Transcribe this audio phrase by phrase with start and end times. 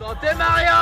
[0.00, 0.72] Santé Mario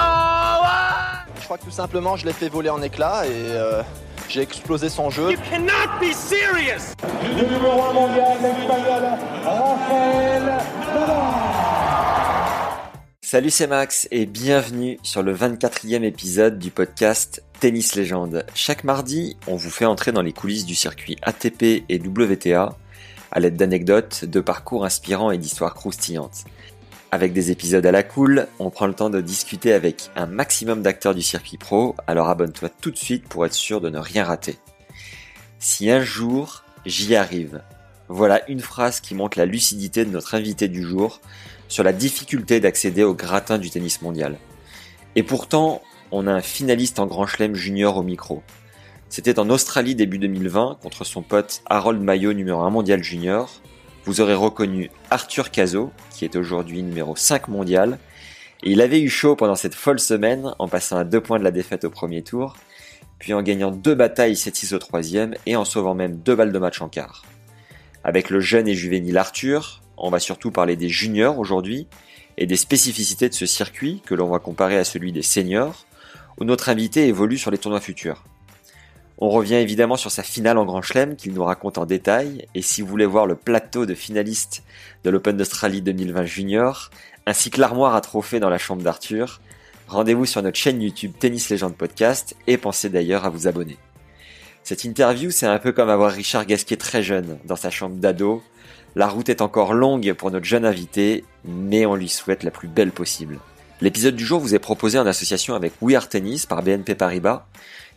[1.39, 3.83] Je crois que tout simplement, je l'ai fait voler en éclats et euh,
[4.29, 5.33] j'ai explosé son jeu.
[5.33, 9.03] You cannot be serious Le numéro 1 mondial, l'espagnol
[9.45, 10.59] Rafael
[13.23, 18.45] Salut, c'est Max et bienvenue sur le 24e épisode du podcast Tennis Légende.
[18.55, 22.77] Chaque mardi, on vous fait entrer dans les coulisses du circuit ATP et WTA
[23.33, 26.45] à l'aide d'anecdotes, de parcours inspirants et d'histoires croustillantes.
[27.13, 30.81] Avec des épisodes à la cool, on prend le temps de discuter avec un maximum
[30.81, 34.23] d'acteurs du circuit pro, alors abonne-toi tout de suite pour être sûr de ne rien
[34.23, 34.59] rater.
[35.59, 37.63] Si un jour j'y arrive,
[38.09, 41.21] voilà une phrase qui montre la lucidité de notre invité du jour
[41.67, 44.39] sur la difficulté d'accéder au gratin du tennis mondial.
[45.17, 48.43] Et pourtant, on a un finaliste en Grand Chelem junior au micro.
[49.09, 53.51] C'était en Australie début 2020 contre son pote Harold Mayo numéro 1 mondial junior,
[54.05, 57.99] vous aurez reconnu Arthur Cazot, qui est aujourd'hui numéro 5 mondial,
[58.63, 61.45] et il avait eu chaud pendant cette folle semaine en passant à deux points de
[61.45, 62.57] la défaite au premier tour,
[63.19, 66.59] puis en gagnant deux batailles 7-6 au troisième et en sauvant même deux balles de
[66.59, 67.25] match en quart.
[68.03, 71.87] Avec le jeune et juvénile Arthur, on va surtout parler des juniors aujourd'hui
[72.39, 75.85] et des spécificités de ce circuit que l'on va comparer à celui des seniors,
[76.39, 78.25] où notre invité évolue sur les tournois futurs.
[79.23, 82.63] On revient évidemment sur sa finale en Grand Chelem qu'il nous raconte en détail, et
[82.63, 84.63] si vous voulez voir le plateau de finalistes
[85.05, 86.91] de l'Open d'Australie 2020 Junior,
[87.27, 89.43] ainsi que l'armoire à trophées dans la chambre d'Arthur,
[89.89, 93.77] rendez-vous sur notre chaîne YouTube Tennis Legend Podcast et pensez d'ailleurs à vous abonner.
[94.63, 98.43] Cette interview, c'est un peu comme avoir Richard Gasquet très jeune dans sa chambre d'ado.
[98.97, 102.69] La route est encore longue pour notre jeune invité, mais on lui souhaite la plus
[102.69, 103.39] belle possible.
[103.83, 107.47] L'épisode du jour vous est proposé en association avec We Are Tennis par BNP Paribas,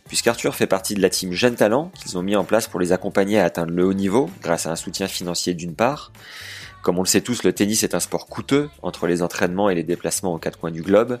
[0.08, 2.92] puisqu'Arthur fait partie de la team Jeunes Talents qu'ils ont mis en place pour les
[2.92, 6.12] accompagner à atteindre le haut niveau, grâce à un soutien financier d'une part.
[6.82, 9.74] Comme on le sait tous, le tennis est un sport coûteux entre les entraînements et
[9.74, 11.18] les déplacements aux quatre coins du globe,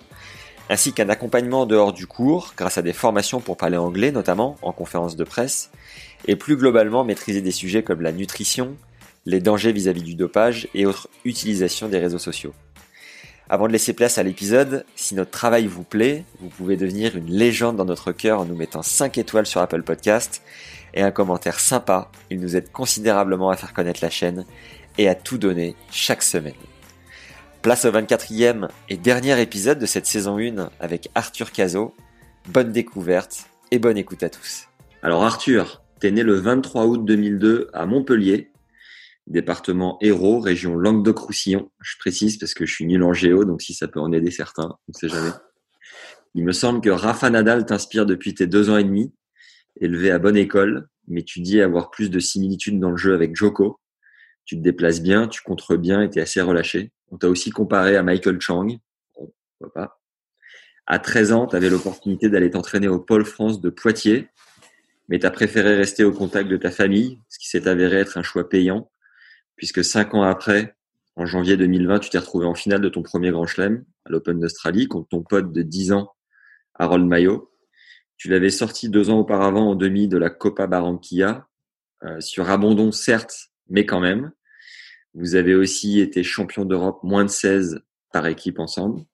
[0.68, 4.56] ainsi qu'un accompagnement en dehors du cours, grâce à des formations pour parler anglais notamment,
[4.62, 5.70] en conférences de presse,
[6.26, 8.76] et plus globalement maîtriser des sujets comme la nutrition,
[9.26, 12.52] les dangers vis-à-vis du dopage et autres utilisations des réseaux sociaux.
[13.50, 17.30] Avant de laisser place à l'épisode, si notre travail vous plaît, vous pouvez devenir une
[17.30, 20.42] légende dans notre cœur en nous mettant 5 étoiles sur Apple Podcast
[20.94, 22.10] et un commentaire sympa.
[22.30, 24.46] Il nous aide considérablement à faire connaître la chaîne
[24.96, 26.54] et à tout donner chaque semaine.
[27.60, 31.94] Place au 24e et dernier épisode de cette saison 1 avec Arthur Cazot.
[32.48, 34.68] Bonne découverte et bonne écoute à tous.
[35.02, 38.50] Alors Arthur, t'es né le 23 août 2002 à Montpellier
[39.26, 41.70] département Hérault, région Languedoc-Roussillon.
[41.80, 44.30] Je précise parce que je suis nul en géo, donc si ça peut en aider
[44.30, 45.32] certains, on ne sait jamais.
[46.34, 49.14] Il me semble que Rafa Nadal t'inspire depuis tes deux ans et demi,
[49.80, 53.36] élevé à bonne école, mais tu dis avoir plus de similitudes dans le jeu avec
[53.36, 53.80] Joko.
[54.44, 56.92] Tu te déplaces bien, tu contres bien et tu es assez relâché.
[57.10, 58.66] On t'a aussi comparé à Michael Chang.
[59.16, 60.00] Bon, pourquoi pas.
[60.86, 64.28] À 13 ans, tu avais l'opportunité d'aller t'entraîner au Pôle France de Poitiers,
[65.08, 68.18] mais tu as préféré rester au contact de ta famille, ce qui s'est avéré être
[68.18, 68.90] un choix payant
[69.56, 70.76] puisque cinq ans après,
[71.16, 74.40] en janvier 2020, tu t'es retrouvé en finale de ton premier Grand Chelem à l'Open
[74.40, 76.12] d'Australie contre ton pote de 10 ans,
[76.74, 77.52] Harold Mayo.
[78.16, 81.48] Tu l'avais sorti deux ans auparavant en demi de la Copa Barranquilla,
[82.02, 84.32] euh, sur abandon certes, mais quand même.
[85.14, 87.80] Vous avez aussi été champion d'Europe moins de 16
[88.12, 89.04] par équipe ensemble.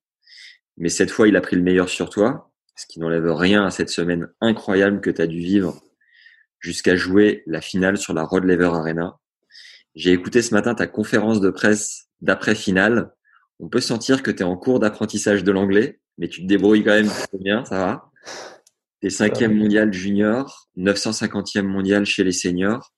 [0.78, 3.70] Mais cette fois, il a pris le meilleur sur toi, ce qui n'enlève rien à
[3.70, 5.82] cette semaine incroyable que tu as dû vivre
[6.58, 9.19] jusqu'à jouer la finale sur la Rod Laver Arena
[10.00, 13.12] j'ai écouté ce matin ta conférence de presse d'après-finale.
[13.58, 16.82] On peut sentir que tu es en cours d'apprentissage de l'anglais, mais tu te débrouilles
[16.82, 18.10] quand même très bien, ça va.
[19.02, 22.94] Tu es cinquième mondial junior, 950e mondial chez les seniors.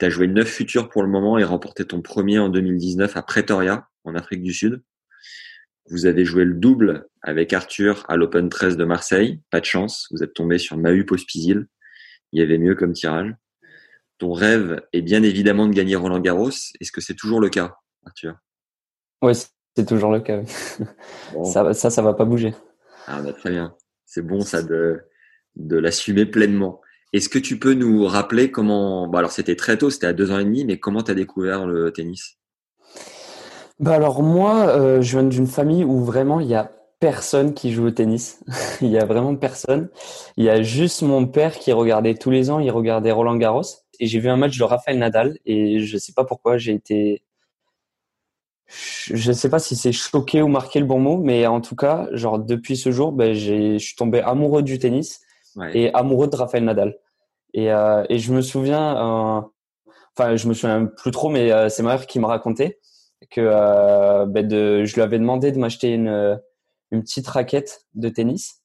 [0.00, 3.22] Tu as joué neuf futurs pour le moment et remporté ton premier en 2019 à
[3.22, 4.82] Pretoria, en Afrique du Sud.
[5.88, 9.40] Vous avez joué le double avec Arthur à l'Open 13 de Marseille.
[9.50, 11.68] Pas de chance, vous êtes tombé sur Mahu Pospisil.
[12.32, 13.32] Il y avait mieux comme tirage.
[14.24, 16.48] Ton rêve est bien évidemment de gagner Roland Garros.
[16.48, 17.76] Est-ce que c'est toujours le cas,
[18.06, 18.32] Arthur?
[19.20, 19.32] Oui,
[19.76, 20.40] c'est toujours le cas.
[21.44, 22.54] Ça, ça, ça va pas bouger.
[23.06, 23.74] Ah, bah, très bien.
[24.06, 25.02] C'est bon, ça, de,
[25.56, 26.80] de l'assumer pleinement.
[27.12, 30.32] Est-ce que tu peux nous rappeler comment, bah alors c'était très tôt, c'était à deux
[30.32, 32.38] ans et demi, mais comment tu as découvert le tennis?
[33.78, 37.74] Bah alors moi, euh, je viens d'une famille où vraiment il y a personne qui
[37.74, 38.42] joue au tennis.
[38.80, 39.90] il y a vraiment personne.
[40.38, 43.83] Il y a juste mon père qui regardait tous les ans, il regardait Roland Garros.
[44.00, 47.22] Et j'ai vu un match de Rafael Nadal et je sais pas pourquoi j'ai été,
[48.66, 52.08] je sais pas si c'est choqué ou marqué le bon mot, mais en tout cas,
[52.12, 55.20] genre depuis ce jour, ben j'ai, je suis tombé amoureux du tennis
[55.72, 56.98] et amoureux de Rafael Nadal.
[57.52, 59.40] Et, euh, et je me souviens, euh,
[60.16, 62.80] enfin je me souviens plus trop, mais euh, c'est ma mère qui m'a raconté
[63.30, 66.40] que euh, ben de, je lui avais demandé de m'acheter une,
[66.90, 68.63] une petite raquette de tennis.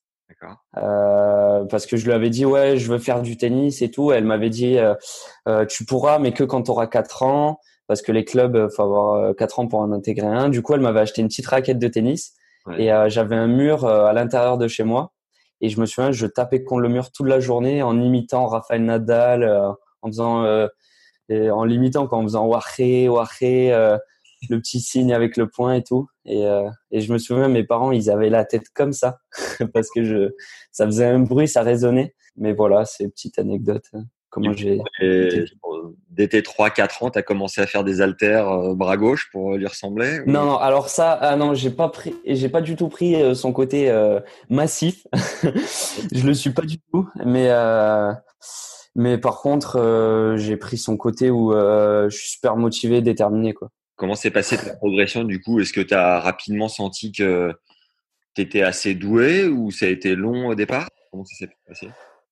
[0.78, 4.12] Euh, parce que je lui avais dit ouais je veux faire du tennis et tout.
[4.12, 4.96] Elle m'avait dit euh,
[5.48, 8.84] euh, tu pourras mais que quand tu auras 4 ans parce que les clubs faut
[8.84, 10.50] avoir 4 ans pour en intégrer un.
[10.50, 12.34] Du coup elle m'avait acheté une petite raquette de tennis
[12.78, 15.12] et j'avais un mur à l'intérieur de chez moi
[15.60, 18.84] et je me souviens je tapais contre le mur toute la journée en imitant Rafael
[18.84, 19.44] Nadal
[20.04, 20.46] en faisant
[21.32, 23.72] en l'imitant en faisant waré waré
[24.50, 26.08] le petit signe avec le poing et tout.
[26.30, 29.20] Et, euh, et je me souviens, mes parents, ils avaient la tête comme ça
[29.74, 30.30] parce que je,
[30.72, 32.16] ça faisait un bruit, ça résonnait.
[32.38, 33.84] Mais voilà, c'est une petite anecdote.
[33.94, 34.80] Hein, comment j'ai.
[36.10, 39.56] Dès tes 3-4 ans, tu as commencé à faire des haltères euh, bras gauche pour
[39.56, 42.90] lui ressembler Non, non, alors ça, ah non, j'ai pas pris, j'ai pas du tout
[42.90, 43.92] pris euh, son côté
[44.50, 45.08] massif.
[46.12, 47.50] je le suis pas du tout, mais
[48.96, 53.70] mais par contre, j'ai pris son côté où je suis super motivé, déterminé, quoi.
[54.00, 55.60] Comment s'est passée ta progression du coup?
[55.60, 57.54] Est-ce que tu as rapidement senti que
[58.34, 60.88] tu étais assez doué ou ça a été long au départ?
[61.12, 61.90] Comment ça s'est passé?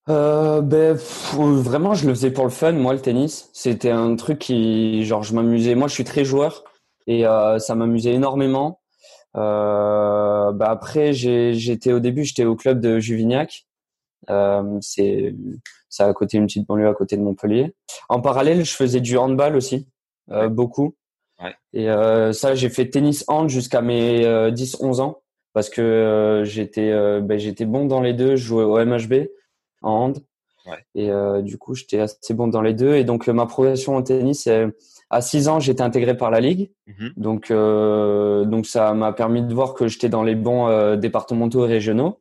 [0.07, 0.97] Euh, ben,
[1.33, 3.49] vraiment, je le faisais pour le fun, moi, le tennis.
[3.51, 5.75] C'était un truc qui, genre, je m'amusais.
[5.75, 6.63] Moi, je suis très joueur
[7.05, 8.79] et euh, ça m'amusait énormément.
[9.35, 13.67] Euh, ben après, j'étais au début, j'étais au club de Juvignac.
[14.29, 15.35] Euh, c'est
[15.89, 17.75] ça à côté une petite banlieue à côté de Montpellier.
[18.07, 19.87] En parallèle, je faisais du handball aussi,
[20.31, 20.95] euh, beaucoup.
[21.73, 25.21] Et euh, ça, j'ai fait tennis hand jusqu'à mes 10-11 euh, ans
[25.53, 26.91] parce que euh, j'étais
[27.21, 28.35] ben, j'étais bon dans les deux.
[28.35, 29.27] Je jouais au MHB
[29.81, 30.19] en hand.
[30.95, 31.09] Et
[31.43, 32.95] du coup, j'étais assez bon dans les deux.
[32.95, 34.49] Et donc, ma progression en tennis,
[35.09, 36.71] à 6 ans, j'étais intégré par la ligue.
[36.87, 37.13] Mhm.
[37.15, 42.19] Donc, donc ça m'a permis de voir que j'étais dans les bons départementaux et régionaux.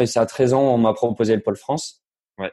[0.00, 2.02] Et c'est à 13 ans, on m'a proposé le Pôle France.
[2.38, 2.50] Ouais.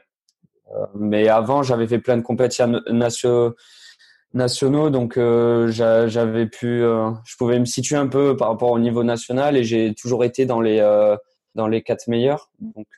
[0.94, 3.54] mais avant, j'avais fait plein de compétitions nationales
[4.34, 8.78] nationaux, donc euh, j'avais pu, euh, je pouvais me situer un peu par rapport au
[8.78, 11.16] niveau national et j'ai toujours été dans les euh,
[11.54, 12.88] dans les quatre meilleurs, donc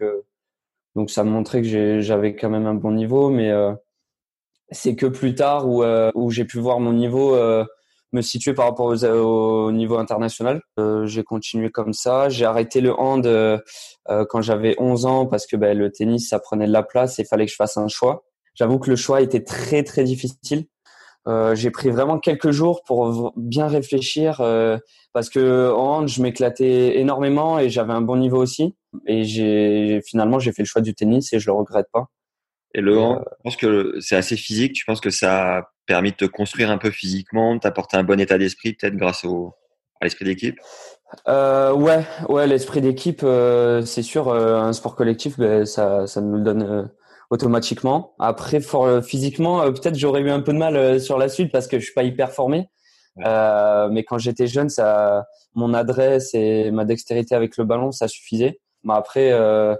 [0.95, 3.53] donc ça montrait que j'avais quand même un bon niveau, mais
[4.71, 5.85] c'est que plus tard où
[6.15, 7.37] où j'ai pu voir mon niveau
[8.13, 10.63] me situer par rapport au niveau international.
[11.05, 12.31] j'ai continué comme ça.
[12.31, 13.29] J'ai arrêté le hand
[14.31, 17.23] quand j'avais 11 ans parce que ben, le tennis, ça prenait de la place et
[17.23, 18.25] il fallait que je fasse un choix.
[18.55, 20.65] J'avoue que le choix était très très difficile.
[21.29, 24.79] Euh, j'ai pris vraiment quelques jours pour bien réfléchir euh,
[25.13, 28.77] parce que en hand, je m'éclatais énormément et j'avais un bon niveau aussi.
[29.07, 32.07] Et j'ai finalement j'ai fait le choix du tennis et je le regrette pas.
[32.75, 34.75] Et le hand, je pense que c'est assez physique.
[34.75, 38.21] Tu penses que ça a permis de te construire un peu physiquement, t'apporter un bon
[38.21, 39.55] état d'esprit peut-être grâce au
[40.01, 40.61] à l'esprit d'équipe?
[41.27, 44.33] Euh, ouais, ouais, l'esprit d'équipe, euh, c'est sûr.
[44.33, 46.91] un sport collectif, ben, ça, ça nous le donne
[47.31, 48.15] automatiquement.
[48.19, 51.53] Après, for, physiquement, euh, peut-être j'aurais eu un peu de mal euh, sur la suite
[51.53, 52.69] parce que je suis pas hyper formé.
[53.25, 58.09] Euh, mais quand j'étais jeune, ça, mon adresse et ma dextérité avec le ballon, ça
[58.09, 58.61] suffisait.
[58.85, 59.75] Mais après, euh,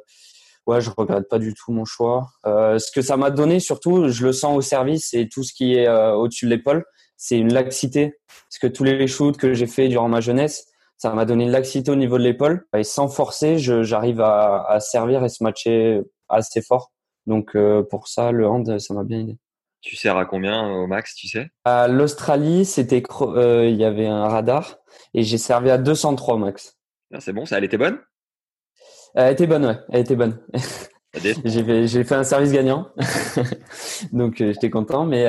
[0.67, 2.29] ouais, je regrette pas du tout mon choix.
[2.47, 5.53] Euh, ce que ça m'a donné, surtout, je le sens au service et tout ce
[5.53, 6.85] qui est au-dessus de l'épaule,
[7.17, 8.19] c'est une laxité.
[8.49, 11.51] Parce que tous les shoots que j'ai fait durant ma jeunesse, ça m'a donné une
[11.51, 12.67] laxité au niveau de l'épaule.
[12.75, 16.91] Et sans forcer, j'arrive à, à servir et se matcher assez fort.
[17.27, 19.39] Donc euh, pour ça, le hand, ça m'a bien aidé.
[19.81, 21.49] Tu sers à combien au max, tu sais?
[21.65, 24.79] À l'Australie, c'était euh, il y avait un radar
[25.15, 26.77] et j'ai servi à 203 max.
[27.13, 27.99] Ah, c'est bon, ça, elle était bonne?
[29.15, 30.41] Elle était bonne, ouais, elle était bonne.
[31.45, 32.89] j'ai fait, un service gagnant,
[34.13, 35.27] donc euh, j'étais content, mais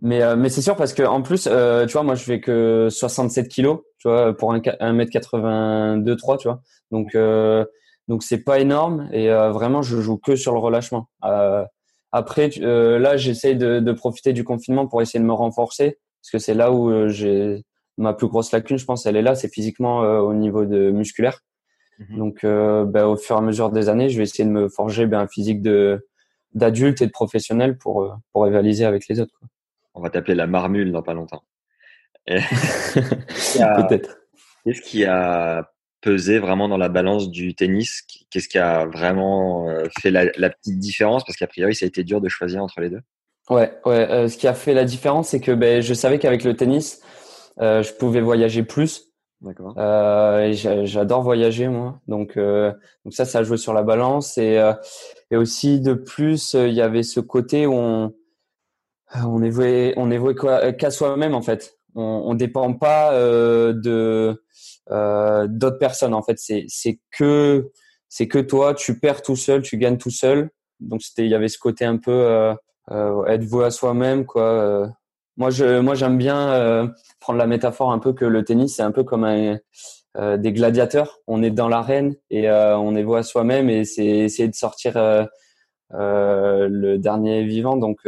[0.00, 3.48] mais mais c'est sûr parce que en plus, tu vois, moi je fais que 67
[3.48, 6.60] kilos, tu vois, pour un, 1m82 3, tu vois,
[6.92, 7.16] donc
[8.08, 11.08] donc c'est pas énorme et euh, vraiment je joue que sur le relâchement.
[11.24, 11.64] Euh,
[12.10, 16.30] après euh, là j'essaye de, de, profiter du confinement pour essayer de me renforcer parce
[16.32, 17.64] que c'est là où j'ai
[17.98, 21.40] ma plus grosse lacune, je pense, elle est là, c'est physiquement au niveau de musculaire.
[21.98, 22.18] Mhm.
[22.18, 25.06] Donc, ben, au fur et à mesure des années, je vais essayer de me forger
[25.06, 26.06] ben, un physique de
[26.54, 29.32] d'adulte et de professionnel pour pour rivaliser avec les autres.
[29.38, 29.48] Quoi.
[29.94, 31.42] On va t'appeler la marmule dans pas longtemps.
[32.26, 34.18] Peut-être.
[34.64, 35.70] Qu'est-ce qui a
[36.00, 38.02] pesé vraiment dans la balance du tennis?
[38.30, 41.24] Qu'est-ce qui a vraiment euh, fait la, petite différence?
[41.24, 43.00] Parce qu'a priori, ça a été dur de choisir entre les deux.
[43.50, 44.10] Ouais, ouais.
[44.10, 47.00] Euh, ce qui a fait la différence, c'est que ben, je savais qu'avec le tennis,
[47.60, 49.04] euh, je pouvais voyager plus.
[49.40, 49.74] D'accord.
[50.84, 54.60] J'adore voyager moi, donc donc ça, ça a joué sur la balance et
[55.30, 58.14] et aussi de plus, il y avait ce côté où on
[59.14, 64.34] on est on est qu'à soi-même en fait on, on dépend pas euh, de euh,
[64.90, 67.70] d'autres personnes en fait c'est c'est que
[68.08, 70.50] c'est que toi tu perds tout seul tu gagnes tout seul.
[70.80, 72.54] Donc c'était il y avait ce côté un peu euh,
[72.90, 74.88] euh être voué à soi-même quoi.
[75.36, 78.92] Moi je moi j'aime bien prendre la métaphore un peu que le tennis c'est un
[78.92, 79.26] peu comme
[80.16, 81.20] des gladiateurs.
[81.26, 84.94] On est dans l'arène et on est à soi-même et c'est essayer de sortir
[85.90, 87.76] le dernier vivant.
[87.76, 88.00] Donc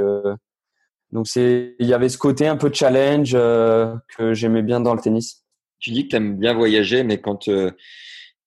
[1.12, 4.94] donc c'est, il y avait ce côté un peu challenge euh, que j'aimais bien dans
[4.94, 5.44] le tennis.
[5.80, 7.70] Tu dis que tu aimes bien voyager, mais quand euh,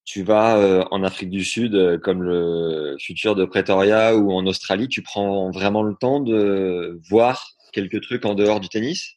[0.05, 4.87] tu vas euh, en Afrique du Sud, comme le futur de Pretoria ou en Australie,
[4.87, 9.13] tu prends vraiment le temps de voir quelques trucs en dehors du tennis?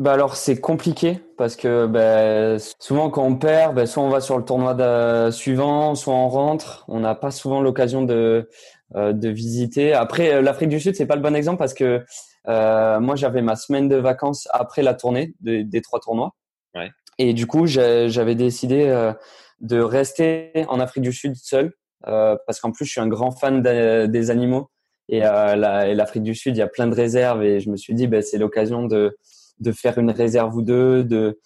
[0.00, 4.20] Bah alors c'est compliqué parce que bah, souvent quand on perd, bah, soit on va
[4.20, 6.84] sur le tournoi suivant, soit on rentre.
[6.88, 8.48] On n'a pas souvent l'occasion de
[8.94, 9.92] de visiter.
[9.92, 12.04] Après l'Afrique du Sud c'est pas le bon exemple parce que
[12.48, 16.34] euh, moi, j'avais ma semaine de vacances après la tournée des trois tournois.
[16.74, 16.90] Ouais.
[17.18, 19.12] Et du coup, j'avais décidé euh,
[19.60, 21.72] de rester en Afrique du Sud seul
[22.06, 24.70] euh, parce qu'en plus, je suis un grand fan des animaux.
[25.08, 28.06] Et l'Afrique du Sud, il y a plein de réserves et je me suis dit,
[28.06, 29.16] ben, c'est l'occasion de,
[29.60, 31.38] de faire une réserve ou deux, de,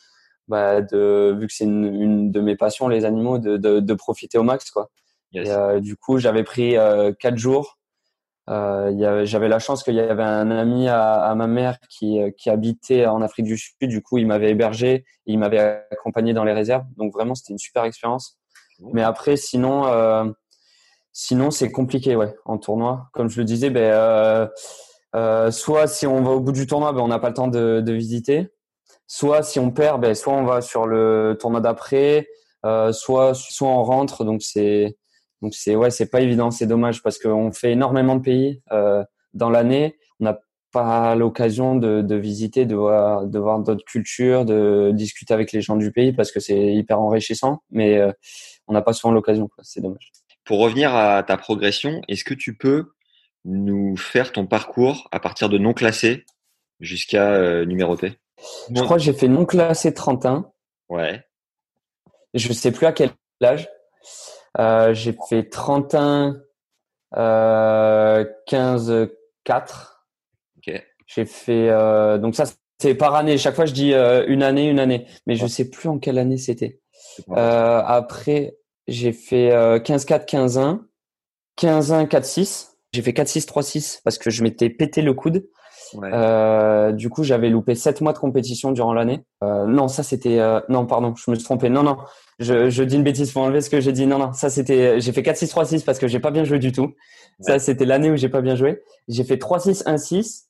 [0.46, 3.94] bah, de vu que c'est une, une, de mes passions, les animaux, de, de, de
[3.94, 4.70] profiter au max.
[4.70, 4.90] Quoi.
[5.34, 6.76] Et, du coup, j'avais pris
[7.18, 7.77] quatre jours
[8.49, 12.31] euh, J'avais la chance qu'il y avait un ami à, à ma mère qui, euh,
[12.37, 13.75] qui, habitait en Afrique du Sud.
[13.83, 16.85] Du coup, il m'avait hébergé, et il m'avait accompagné dans les réserves.
[16.97, 18.38] Donc vraiment, c'était une super expérience.
[18.81, 20.25] Mais après, sinon, euh,
[21.12, 23.09] sinon c'est compliqué, ouais, en tournoi.
[23.12, 24.47] Comme je le disais, ben, euh,
[25.17, 27.49] euh, soit si on va au bout du tournoi, ben, on n'a pas le temps
[27.49, 28.49] de, de, visiter.
[29.07, 32.28] Soit si on perd, ben, soit on va sur le tournoi d'après,
[32.67, 34.25] euh, soit soit on rentre.
[34.25, 34.98] Donc c'est
[35.42, 39.04] donc c'est ouais, c'est pas évident, c'est dommage parce qu'on fait énormément de pays euh,
[39.35, 39.97] dans l'année.
[40.21, 40.40] On n'a
[40.73, 45.61] pas l'occasion de, de, visiter, de voir, de voir d'autres cultures, de discuter avec les
[45.61, 47.62] gens du pays parce que c'est hyper enrichissant.
[47.71, 48.12] Mais euh,
[48.66, 49.49] on n'a pas souvent l'occasion.
[49.62, 50.12] C'est dommage.
[50.45, 52.90] Pour revenir à ta progression, est-ce que tu peux
[53.45, 56.25] nous faire ton parcours à partir de non classé
[56.80, 58.14] jusqu'à euh, numéroté
[58.75, 60.50] Je crois que j'ai fait non classé 31.
[60.88, 61.23] Ouais.
[62.35, 63.11] Je sais plus à quel
[63.42, 63.68] âge.
[64.59, 66.40] Euh, j'ai fait 31,
[67.17, 69.09] euh, 15,
[69.45, 70.07] 4.
[70.59, 70.83] Okay.
[71.07, 72.45] J'ai fait euh, donc ça
[72.78, 73.38] c'est par année.
[73.38, 76.19] Chaque fois je dis euh, une année, une année, mais je sais plus en quelle
[76.19, 76.81] année c'était.
[77.31, 79.50] Euh, après j'ai fait
[79.85, 80.87] 15 4 15 1
[81.57, 82.76] 15 1 4 6.
[82.93, 85.49] J'ai fait 4 6 3 6 parce que je m'étais pété le coude.
[85.95, 86.11] Ouais.
[86.12, 89.25] Euh, du coup, j'avais loupé 7 mois de compétition durant l'année.
[89.42, 91.68] Euh, non, ça c'était euh, non, pardon, je me suis trompé.
[91.68, 91.97] Non, non,
[92.38, 94.07] je, je dis une bêtise, faut enlever ce que j'ai dit.
[94.07, 96.95] Non, non, ça c'était, j'ai fait 4-6-3-6 parce que j'ai pas bien joué du tout.
[97.40, 98.83] Ça, c'était l'année où j'ai pas bien joué.
[99.07, 100.47] J'ai fait 3-6-1-6.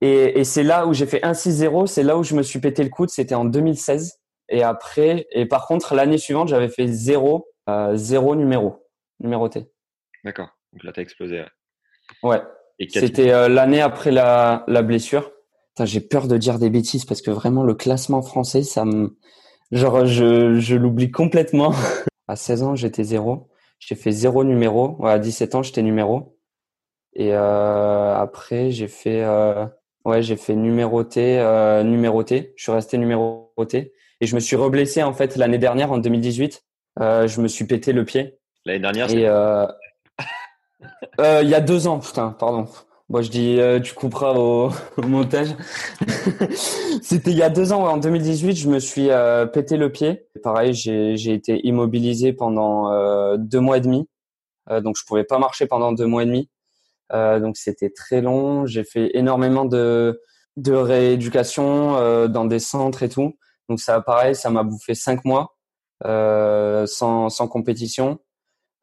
[0.00, 1.86] Et, et c'est là où j'ai fait 1-6-0.
[1.86, 3.10] C'est là où je me suis pété le coude.
[3.10, 4.18] C'était en 2016.
[4.48, 8.86] Et après, et par contre, l'année suivante, j'avais fait 0, euh, 0 numéro,
[9.20, 9.70] numéroté.
[10.24, 10.48] D'accord.
[10.72, 11.40] Donc là, t'as explosé.
[12.22, 12.30] Ouais.
[12.30, 12.42] ouais.
[12.90, 15.32] C'était euh, l'année après la, la blessure.
[15.84, 19.16] J'ai peur de dire des bêtises parce que vraiment, le classement français, ça me,
[19.70, 21.72] Genre, je, je l'oublie complètement.
[22.28, 23.48] à 16 ans, j'étais zéro.
[23.78, 25.04] J'ai fait zéro numéro.
[25.04, 26.38] à 17 ans, j'étais numéro.
[27.14, 29.66] Et euh, après, j'ai fait, euh,
[30.04, 32.54] ouais, j'ai fait numéroté, euh, numéroté.
[32.56, 33.92] Je suis resté numéroté.
[34.20, 36.64] Et je me suis reblessé en fait l'année dernière, en 2018.
[37.00, 38.38] Euh, je me suis pété le pied.
[38.64, 39.10] L'année dernière.
[39.10, 39.26] Et
[40.82, 40.86] euh,
[41.20, 42.66] euh, il y a deux ans, putain, pardon.
[43.10, 45.48] Moi, je dis, euh, tu couperas au, montage.
[47.02, 50.26] C'était il y a deux ans, en 2018, je me suis euh, pété le pied.
[50.42, 54.08] Pareil, j'ai été immobilisé pendant euh, deux mois et demi.
[54.70, 56.50] Euh, donc, je pouvais pas marcher pendant deux mois et demi.
[57.12, 58.66] donc, c'était très long.
[58.66, 60.20] J'ai fait énormément de,
[60.56, 63.38] de rééducation dans des centres et tout.
[63.70, 65.56] Donc, ça, pareil, ça m'a bouffé cinq mois
[66.04, 68.18] sans, sans compétition.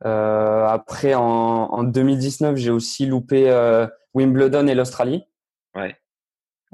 [0.01, 3.49] Après, en, en 2019, j'ai aussi loupé
[4.13, 5.23] Wimbledon et l'Australie.
[5.75, 5.95] Ouais.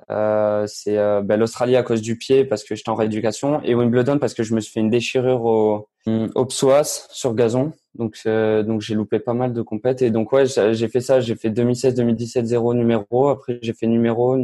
[0.09, 3.75] Euh, c'est euh, ben, l'Australie à cause du pied parce que j'étais en rééducation et
[3.75, 7.73] Wimbledon parce que je me suis fait une déchirure au, au psoas sur gazon.
[7.95, 11.19] Donc euh, donc j'ai loupé pas mal de compètes et donc ouais j'ai fait ça.
[11.19, 13.29] J'ai fait 2016, 2017 0 numéro.
[13.29, 14.37] Après j'ai fait numéro.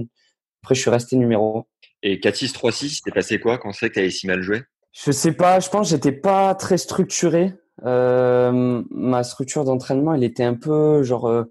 [0.63, 1.65] Après je suis resté numéro.
[2.03, 4.61] Et 4-6, 3-6, c'était passé quoi quand c'est que tu avais si mal joué?
[4.93, 5.59] Je sais pas.
[5.59, 7.53] Je pense que j'étais pas très structuré.
[7.85, 11.27] Euh, ma structure d'entraînement, elle était un peu genre.
[11.27, 11.43] euh,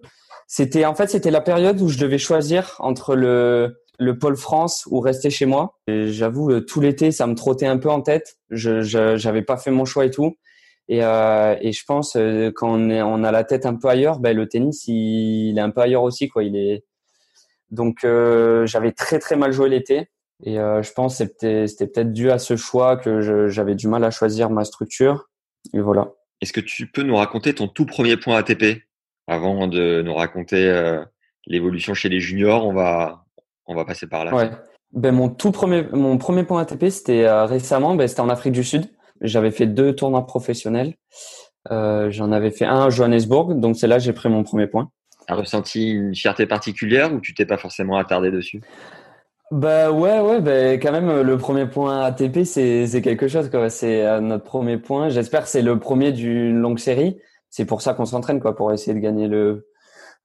[0.49, 4.85] c'était en fait c'était la période où je devais choisir entre le le pôle France
[4.91, 5.79] ou rester chez moi.
[5.87, 8.37] Et j'avoue euh, tout l'été ça me trottait un peu en tête.
[8.51, 8.83] Je
[9.17, 10.37] j'avais pas fait mon choix et tout.
[10.89, 13.89] Et euh, et je pense euh, quand on est on a la tête un peu
[13.89, 16.45] ailleurs, ben le tennis il, est un peu ailleurs aussi quoi.
[16.45, 16.85] Il est
[17.71, 18.07] donc
[18.65, 20.09] j'avais très très mal joué l'été.
[20.45, 24.05] Et euh, je pense que c'était peut-être dû à ce choix que j'avais du mal
[24.05, 25.29] à choisir ma structure.
[25.73, 26.13] Et voilà.
[26.41, 28.83] Est-ce que tu peux nous raconter ton tout premier point ATP
[29.27, 31.03] avant de nous raconter euh,
[31.47, 32.67] l'évolution chez les juniors?
[32.67, 33.25] On va,
[33.67, 34.35] on va passer par là.
[34.35, 34.51] Ouais.
[34.93, 38.53] Ben mon tout premier mon premier point ATP c'était euh, récemment, ben c'était en Afrique
[38.53, 38.89] du Sud.
[39.21, 40.95] J'avais fait deux tournois professionnels.
[41.71, 44.67] Euh, J'en avais fait un à Johannesburg, donc c'est là que j'ai pris mon premier
[44.67, 44.91] point.
[45.27, 48.61] T'as ressenti une fierté particulière ou tu t'es pas forcément attardé dessus?
[49.53, 53.71] Bah ouais ouais ben quand même le premier point ATP c'est c'est quelque chose quoi.
[53.71, 55.09] C'est euh, notre premier point.
[55.09, 57.21] J'espère que c'est le premier d'une longue série.
[57.49, 59.69] C'est pour ça qu'on s'entraîne quoi pour essayer de gagner le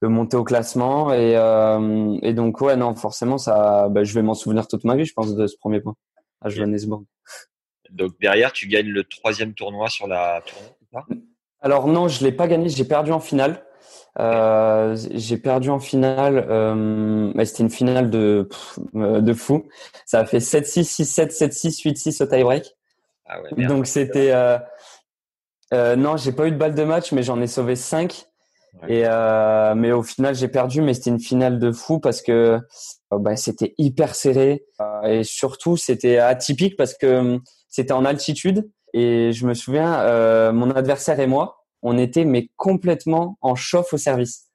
[0.00, 4.22] le monter au classement et euh, et donc ouais non forcément ça ben, je vais
[4.22, 5.94] m'en souvenir toute ma vie je pense de ce premier point
[6.40, 7.04] à Johannesburg.
[7.92, 11.22] Donc derrière, tu gagnes le troisième tournoi sur la tournée,
[11.60, 13.64] Alors non, je l'ai pas gagné, j'ai perdu en finale.
[14.18, 18.48] Euh, j'ai perdu en finale, euh, mais c'était une finale de
[18.94, 19.66] de fou.
[20.06, 22.74] Ça a fait 7-6, 6-7, 7-6, 8-6 au tie-break.
[23.26, 23.66] Ah ouais.
[23.66, 24.58] Donc c'était euh,
[25.72, 28.26] euh, non, j'ai pas eu de balle de match, mais j'en ai sauvé 5.
[28.82, 28.94] Ouais.
[28.94, 32.58] Et euh, mais au final j'ai perdu, mais c'était une finale de fou parce que
[33.12, 34.64] euh, bah, c'était hyper serré
[35.04, 40.70] et surtout c'était atypique parce que c'était en altitude et je me souviens euh, mon
[40.70, 44.48] adversaire et moi on était mais complètement en chauffe au service.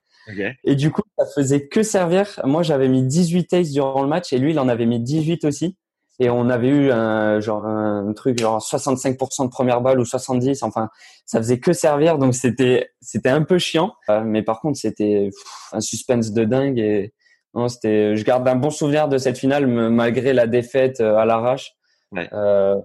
[0.65, 2.28] Et du coup, ça faisait que servir.
[2.43, 5.45] Moi, j'avais mis 18 aces durant le match et lui, il en avait mis 18
[5.45, 5.78] aussi.
[6.19, 10.63] Et on avait eu un, genre, un truc genre 65% de première balle ou 70.
[10.63, 10.89] Enfin,
[11.25, 12.17] ça faisait que servir.
[12.17, 13.93] Donc, c'était, c'était un peu chiant.
[14.10, 15.30] Euh, mais par contre, c'était
[15.71, 16.80] un suspense de dingue.
[16.80, 17.13] Et
[17.54, 21.25] non, c'était, je garde un bon souvenir de cette finale, malgré la défaite euh, à
[21.25, 21.73] l'arrache.
[22.12, 22.28] Ouais.
[22.34, 22.75] Euh,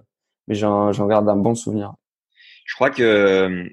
[0.47, 1.93] mais j'en, j'en garde un bon souvenir.
[2.65, 3.69] Je crois que euh,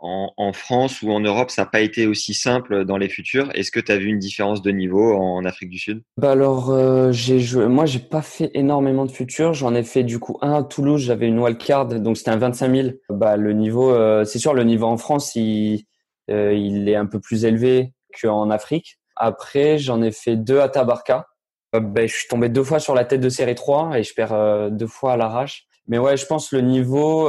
[0.00, 3.50] en, en France ou en Europe, ça n'a pas été aussi simple dans les futurs.
[3.54, 6.02] Est-ce que tu as vu une différence de niveau en Afrique du Sud?
[6.16, 10.18] Bah alors euh, joué moi j'ai pas fait énormément de futurs, j'en ai fait du
[10.18, 12.88] coup un à Toulouse, j'avais une wildcard donc c'était un 25 000.
[13.10, 15.84] Bah le niveau euh, c'est sûr le niveau en France il
[16.30, 18.98] euh, il est un peu plus élevé qu'en Afrique.
[19.16, 21.26] Après j'en ai fait deux à Tabarka.
[21.74, 24.14] Euh, bah, je suis tombé deux fois sur la tête de série 3 et je
[24.14, 25.66] perds euh, deux fois à l'arrache.
[25.86, 27.28] Mais ouais je pense le niveau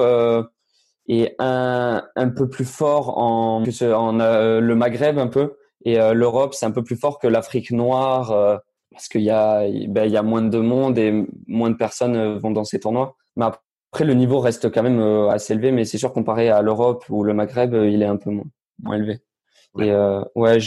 [1.20, 6.14] est un un peu plus fort en en euh, le Maghreb un peu et euh,
[6.14, 8.32] l'Europe c'est un peu plus fort que l'Afrique noire.
[8.32, 8.58] euh,
[8.92, 12.38] parce qu'il y a ben, il y a moins de monde et moins de personnes
[12.38, 13.16] vont dans ces tournois.
[13.38, 17.06] Mais après le niveau reste quand même assez élevé, mais c'est sûr comparé à l'Europe
[17.10, 18.44] ou le Maghreb, il est un peu moins,
[18.84, 19.20] moins élevé.
[19.76, 19.88] Ouais.
[19.88, 20.58] Et ouais,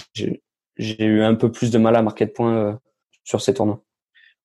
[0.79, 2.81] j'ai eu un peu plus de mal à marquer de points
[3.25, 3.83] sur ces tournois.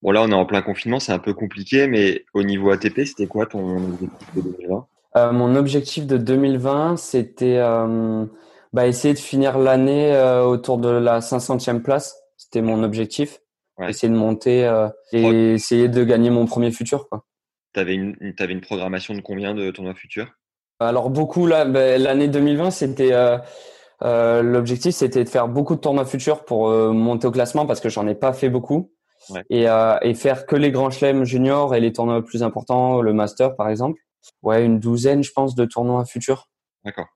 [0.02, 3.06] Bon, là, on est en plein confinement, c'est un peu compliqué, mais au niveau ATP,
[3.06, 8.26] c'était quoi ton objectif de 2020 Euh, mon objectif de 2020, c'était euh,
[8.74, 12.16] bah, essayer de finir l'année euh, autour de la 500e place.
[12.38, 13.40] C'était mon objectif.
[13.78, 13.90] Ouais.
[13.90, 17.08] Essayer de monter euh, et essayer de gagner mon premier futur.
[17.74, 20.28] Tu avais une, t'avais une programmation de combien de tournois futurs?
[20.80, 23.38] Alors beaucoup là, ben, l'année 2020, c'était euh,
[24.04, 27.90] euh, l'objectif, c'était de faire beaucoup de tournois futurs pour monter au classement parce que
[27.90, 28.92] j'en ai pas fait beaucoup
[29.30, 29.44] Ouais.
[29.50, 33.14] et, euh, et faire que les grands chelems juniors et les tournois plus importants, le
[33.14, 34.02] master par exemple.
[34.42, 36.50] Ouais, une douzaine, je pense, de tournois futurs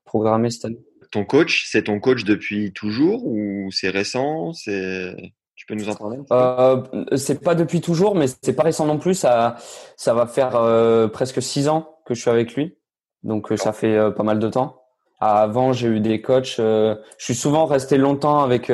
[0.04, 0.80] programmés cette année.
[1.10, 4.52] Ton coach, c'est ton coach depuis toujours ou c'est récent?
[4.52, 5.14] C'est
[5.54, 6.82] Tu peux nous en parler Euh,
[7.16, 9.14] c'est pas depuis toujours, mais c'est pas récent non plus.
[9.14, 9.56] Ça,
[9.96, 12.76] ça va faire euh, presque six ans que je suis avec lui,
[13.22, 14.82] donc euh, ça fait pas mal de temps.
[15.20, 16.56] Avant, j'ai eu des coachs.
[16.58, 18.70] je suis souvent resté longtemps avec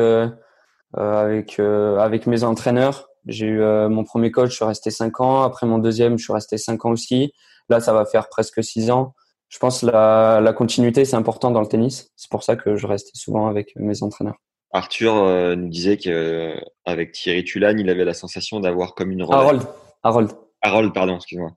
[0.95, 3.09] avec avec mes entraîneurs.
[3.27, 5.43] J'ai eu mon premier coach, je suis resté cinq ans.
[5.43, 7.33] Après mon deuxième, je suis resté cinq ans aussi.
[7.71, 9.15] Là, ça va faire presque six ans.
[9.49, 12.11] Je pense la la continuité, c'est important dans le tennis.
[12.17, 14.37] C'est pour ça que je restais souvent avec mes entraîneurs.
[14.73, 19.49] Arthur euh, nous disait qu'avec Thierry Tulane, il avait la sensation d'avoir comme une relation.
[19.49, 19.63] Harold,
[20.03, 20.31] Harold.
[20.63, 21.51] Harold, pardon, excuse-moi.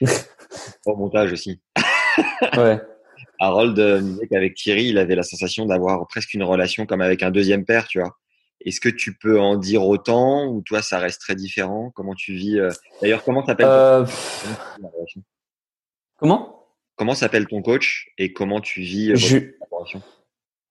[0.86, 1.60] Au montage aussi.
[2.56, 2.80] Ouais.
[3.40, 7.00] Harold euh, nous disait qu'avec Thierry, il avait la sensation d'avoir presque une relation comme
[7.00, 8.16] avec un deuxième père, tu vois.
[8.64, 11.90] Est-ce que tu peux en dire autant ou toi, ça reste très différent?
[11.94, 12.58] Comment tu vis
[13.00, 14.06] D'ailleurs, comment s'appelle euh,
[16.16, 16.66] Comment?
[16.96, 19.38] Comment s'appelle ton coach et comment tu vis Je...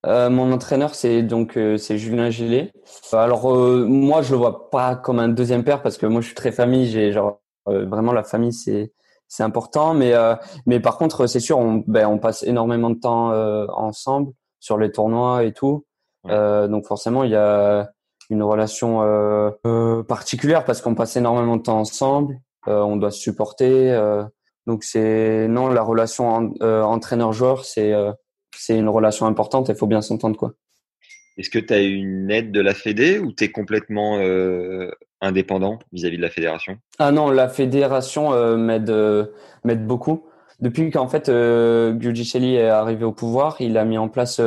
[0.06, 2.72] Euh, mon entraîneur, c'est donc euh, c'est Julien Gillet.
[3.12, 6.28] Alors euh, moi, je le vois pas comme un deuxième père parce que moi, je
[6.28, 6.88] suis très famille.
[6.88, 8.92] J'ai genre vraiment la famille, c'est
[9.28, 9.94] c'est important.
[9.94, 10.14] Mais
[10.66, 13.32] mais par contre, c'est sûr, on ben, on passe énormément de temps
[13.76, 15.86] ensemble sur les tournois et tout.
[16.26, 17.90] donc forcément, il y a
[18.30, 19.02] une relation
[20.08, 22.40] particulière parce qu'on passe énormément de temps ensemble.
[22.68, 23.92] on doit se supporter.
[24.68, 27.94] Donc c'est non la relation entraîneur-joueur, c'est
[28.56, 30.54] c'est une relation importante et il faut bien s'entendre quoi.
[31.38, 34.90] Est-ce que tu as une aide de la Fédé ou tu es complètement euh,
[35.22, 36.78] indépendant vis-à-vis de la fédération?
[36.98, 39.26] Ah non, la fédération euh, m'aide euh,
[39.64, 40.26] m'aide beaucoup.
[40.62, 44.40] Depuis qu'en fait euh, est arrivé au pouvoir, il a mis en place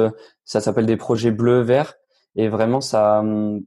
[0.44, 1.94] ça s'appelle des projets bleus verts
[2.36, 3.22] et vraiment ça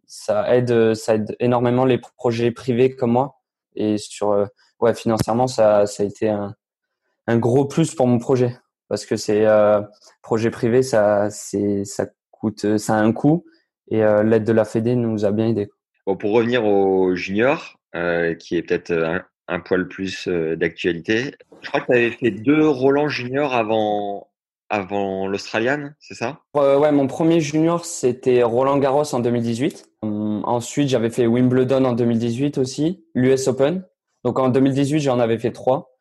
[0.07, 3.35] ça aide ça aide énormément les projets privés comme moi
[3.75, 4.47] et sur
[4.81, 6.55] ouais financièrement ça ça a été un
[7.27, 8.57] un gros plus pour mon projet
[8.91, 9.81] parce que c'est euh,
[10.21, 13.45] projet privé, ça, c'est, ça coûte, ça a un coût
[13.89, 15.69] et euh, l'aide de la Fédé nous a bien aidé.
[16.05, 21.69] Bon, pour revenir au junior, euh, qui est peut-être un, un, poil plus d'actualité, je
[21.69, 24.27] crois que tu avais fait deux Roland junior avant,
[24.67, 26.41] avant l'Australian, c'est ça?
[26.53, 29.89] Ouais, mon premier junior, c'était Roland Garros en 2018.
[30.01, 33.85] Hum, ensuite, j'avais fait Wimbledon en 2018 aussi, l'US Open.
[34.23, 35.91] Donc en 2018, j'en avais fait trois.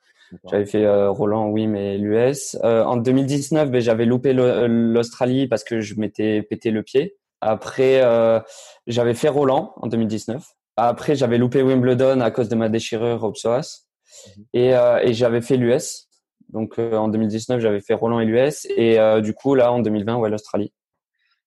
[0.51, 2.57] J'avais fait euh, Roland, oui, mais l'US.
[2.63, 7.17] Euh, en 2019, ben, j'avais loupé l'Australie parce que je m'étais pété le pied.
[7.41, 8.39] Après, euh,
[8.87, 10.45] j'avais fait Roland en 2019.
[10.77, 13.87] Après, j'avais loupé Wimbledon à cause de ma déchirure au psoas.
[14.37, 14.45] Mhm.
[14.55, 16.09] Et, et j'avais fait l'US.
[16.51, 18.67] Donc en 2019, j'avais fait Roland et l'US.
[18.77, 20.73] Et du coup, là, en 2020, ouais, l'Australie.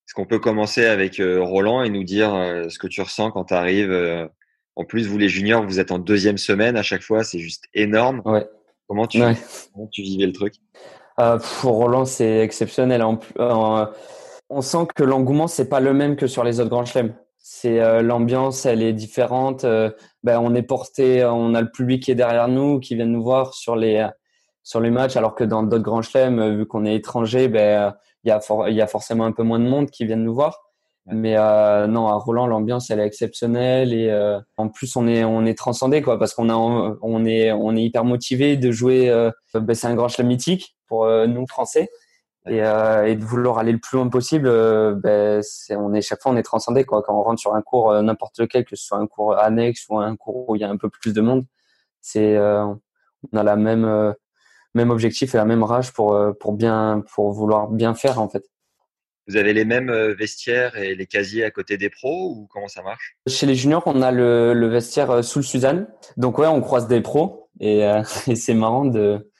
[0.06, 2.32] Est-ce qu'on peut commencer avec Roland et nous dire
[2.70, 4.30] ce que tu ressens quand tu arrives
[4.76, 7.66] En plus, vous les juniors, vous êtes en deuxième semaine à chaque fois, c'est juste
[7.74, 8.22] énorme.
[8.26, 8.48] Ouais.
[8.88, 9.22] Comment tu,
[9.92, 10.56] tu vivais le truc?
[11.20, 13.04] Euh, Pour Roland, c'est exceptionnel.
[13.40, 13.86] Euh,
[14.50, 17.16] on sent que l'engouement, c'est pas le même que sur les autres grands chelems.
[17.38, 19.64] C'est euh, l'ambiance, elle est différente.
[19.64, 23.24] ben, on est porté, on a le public qui est derrière nous, qui vient nous
[23.24, 24.08] voir sur les
[24.66, 28.30] sur les matchs, alors que dans d'autres grands chelems, vu qu'on est étranger, ben il
[28.30, 30.73] y a il y a forcément un peu moins de monde qui viennent nous voir.
[31.08, 35.26] Mais euh, non, à Roland, l'ambiance elle est exceptionnelle et euh, en plus on est
[35.26, 39.10] on est transcendé quoi parce qu'on a on est on est hyper motivé de jouer.
[39.10, 41.90] Euh, ben, c'est un grand chelem mythique pour euh, nous français
[42.48, 44.50] et, euh, et de vouloir aller le plus loin possible.
[45.02, 47.62] ben c'est on est chaque fois on est transcendé quoi quand on rentre sur un
[47.62, 50.66] cours n'importe lequel que ce soit un cours annexe ou un cours où il y
[50.66, 51.46] a un peu plus de monde.
[52.02, 54.16] C'est on a la même
[54.76, 58.44] même objectif et la même rage pour pour bien pour vouloir bien faire en fait.
[59.28, 62.68] Vous avez les mêmes euh, vestiaires et les casiers à côté des pros ou comment
[62.68, 63.16] ça marche?
[63.28, 65.88] Chez les juniors, on a le, le, vestiaire euh, sous le Suzanne.
[66.18, 69.32] Donc ouais, on croise des pros et, euh, et c'est marrant de,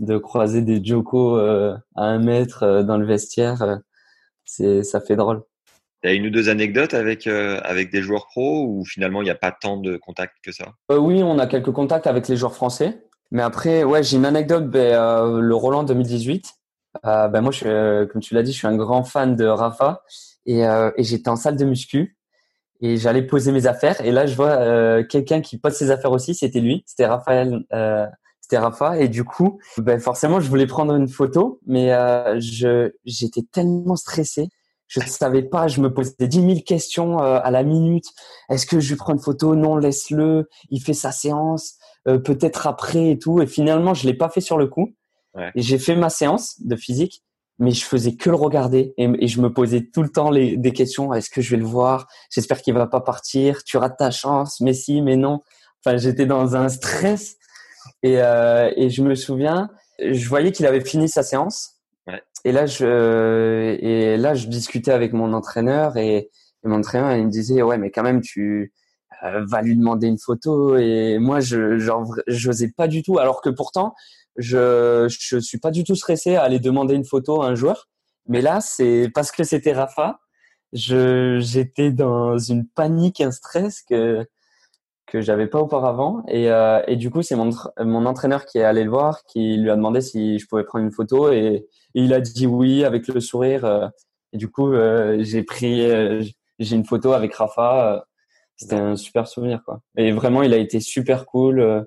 [0.00, 3.78] de croiser des Joko à un mètre dans le vestiaire.
[4.44, 5.42] c'est ça fait drôle.
[6.02, 9.24] Il y a une ou deux anecdotes avec avec des joueurs pros ou finalement il
[9.24, 10.66] n'y a pas tant de contacts que ça?
[10.90, 13.04] Oui, on a quelques contacts avec les joueurs français.
[13.30, 14.70] Mais après, ouais, j'ai une anecdote.
[14.70, 16.57] Ben, le Roland 2018,
[17.04, 19.44] euh, ben moi, je, euh, comme tu l'as dit, je suis un grand fan de
[19.46, 20.02] Rafa
[20.46, 22.16] et, euh, et j'étais en salle de muscu
[22.80, 26.12] et j'allais poser mes affaires et là, je vois euh, quelqu'un qui pose ses affaires
[26.12, 26.34] aussi.
[26.34, 28.06] C'était lui, c'était Raphaël, euh,
[28.40, 31.88] c'était Rafa et du coup, ben forcément, je voulais prendre une photo, mais
[32.40, 34.48] je j'étais tellement stressé.
[34.86, 38.06] Je ne savais pas, je me posais 10 000 questions à la minute.
[38.48, 39.54] Est-ce que je lui prends une photo?
[39.54, 40.48] Non, laisse-le.
[40.70, 41.74] Il fait sa séance.
[42.06, 43.42] Peut-être après et tout.
[43.42, 44.94] Et finalement, je l'ai pas fait sur le coup.
[45.54, 47.22] Et j'ai fait ma séance de physique,
[47.58, 50.72] mais je faisais que le regarder et, je me posais tout le temps les, des
[50.72, 51.12] questions.
[51.12, 52.06] Est-ce que je vais le voir?
[52.30, 53.62] J'espère qu'il va pas partir.
[53.64, 55.42] Tu rates ta chance, mais si, mais non.
[55.84, 57.36] Enfin, j'étais dans un stress
[58.02, 61.76] et, euh, et je me souviens, je voyais qu'il avait fini sa séance.
[62.06, 62.22] Ouais.
[62.44, 66.30] Et là, je et là, je discutais avec mon entraîneur et,
[66.64, 68.72] mon entraîneur il me disait ouais, mais quand même tu
[69.24, 73.40] euh, vas lui demander une photo et moi je genre j'osais pas du tout alors
[73.40, 73.94] que pourtant
[74.38, 77.88] je je suis pas du tout stressé à aller demander une photo à un joueur.
[78.26, 80.20] Mais là, c'est parce que c'était Rafa,
[80.72, 84.26] je j'étais dans une panique, un stress que
[85.08, 86.22] que j'avais pas auparavant.
[86.28, 89.56] Et, euh, et du coup, c'est mon, mon entraîneur qui est allé le voir, qui
[89.56, 91.32] lui a demandé si je pouvais prendre une photo.
[91.32, 93.64] Et, il a dit oui avec le sourire.
[93.64, 93.88] Euh,
[94.32, 95.80] et du coup, euh, j'ai pris,
[96.58, 98.04] j'ai une photo avec Rafa.
[98.56, 99.80] C'était un super souvenir, quoi.
[99.96, 101.86] Et vraiment, il a été super cool.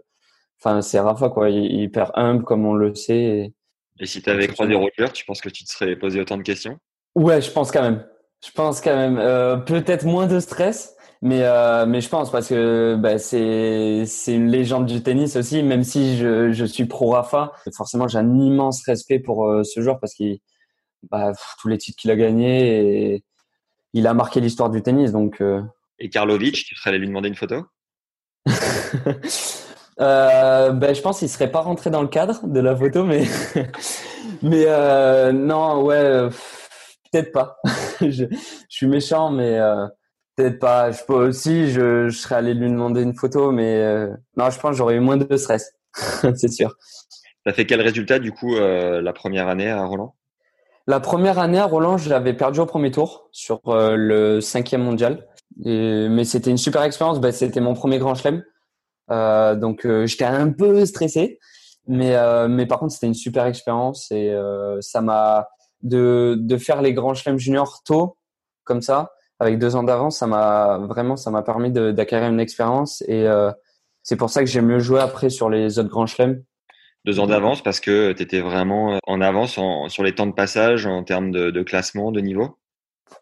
[0.63, 1.50] Enfin, c'est Rafa, quoi.
[1.50, 3.54] Il, hyper humble, comme on le sait.
[4.00, 6.43] Et, si tu avais croisé Roger, tu penses que tu te serais posé autant de
[6.43, 6.78] questions?
[7.15, 8.06] Ouais, je pense quand même.
[8.45, 9.17] Je pense quand même.
[9.17, 14.34] Euh, peut-être moins de stress, mais euh, mais je pense parce que bah, c'est c'est
[14.34, 15.62] une légende du tennis aussi.
[15.62, 19.82] Même si je je suis pro Rafa, forcément j'ai un immense respect pour euh, ce
[19.82, 20.39] joueur parce qu'il
[21.12, 23.24] bah, tous les titres qu'il a gagnés et
[23.93, 25.12] il a marqué l'histoire du tennis.
[25.12, 25.43] Donc
[26.00, 27.65] Et Karlovic, tu serais allé lui demander une photo?
[29.99, 33.25] Euh, ben, je pense qu'il serait pas rentré dans le cadre de la photo, mais
[34.41, 36.30] mais euh, non, ouais,
[37.12, 37.58] peut-être pas.
[38.01, 38.27] je, je
[38.69, 39.86] suis méchant, mais euh,
[40.36, 40.91] peut-être pas.
[40.91, 44.71] Je peux aussi, je, je serais allé lui demander une photo, mais non, je pense
[44.71, 45.73] que j'aurais eu moins de stress,
[46.36, 46.75] c'est sûr.
[47.45, 50.15] T'as fait quel résultat du coup la première année à Roland?
[50.88, 55.27] La première année à Roland, j'avais perdu au premier tour sur le cinquième mondial,
[55.65, 57.19] Et- mais c'était une super expérience.
[57.19, 58.43] Ben, c'était mon premier grand chelem.
[59.12, 61.39] Euh, donc euh, j'étais un peu stressé,
[61.88, 64.34] mais euh, mais par contre c'était une super expérience et
[64.80, 65.47] ça m'a
[65.84, 68.17] de de faire les grands chelems juniors tôt
[68.63, 73.02] comme ça avec deux ans d'avance, ça m'a vraiment ça m'a permis d'acquérir une expérience
[73.08, 73.26] et
[74.04, 76.43] c'est pour ça que j'ai mieux joué après sur les autres grands chelems.
[77.06, 80.34] Deux ans d'avance parce que tu étais vraiment en avance en- sur les temps de
[80.34, 82.60] passage en termes de, de classement, de niveau?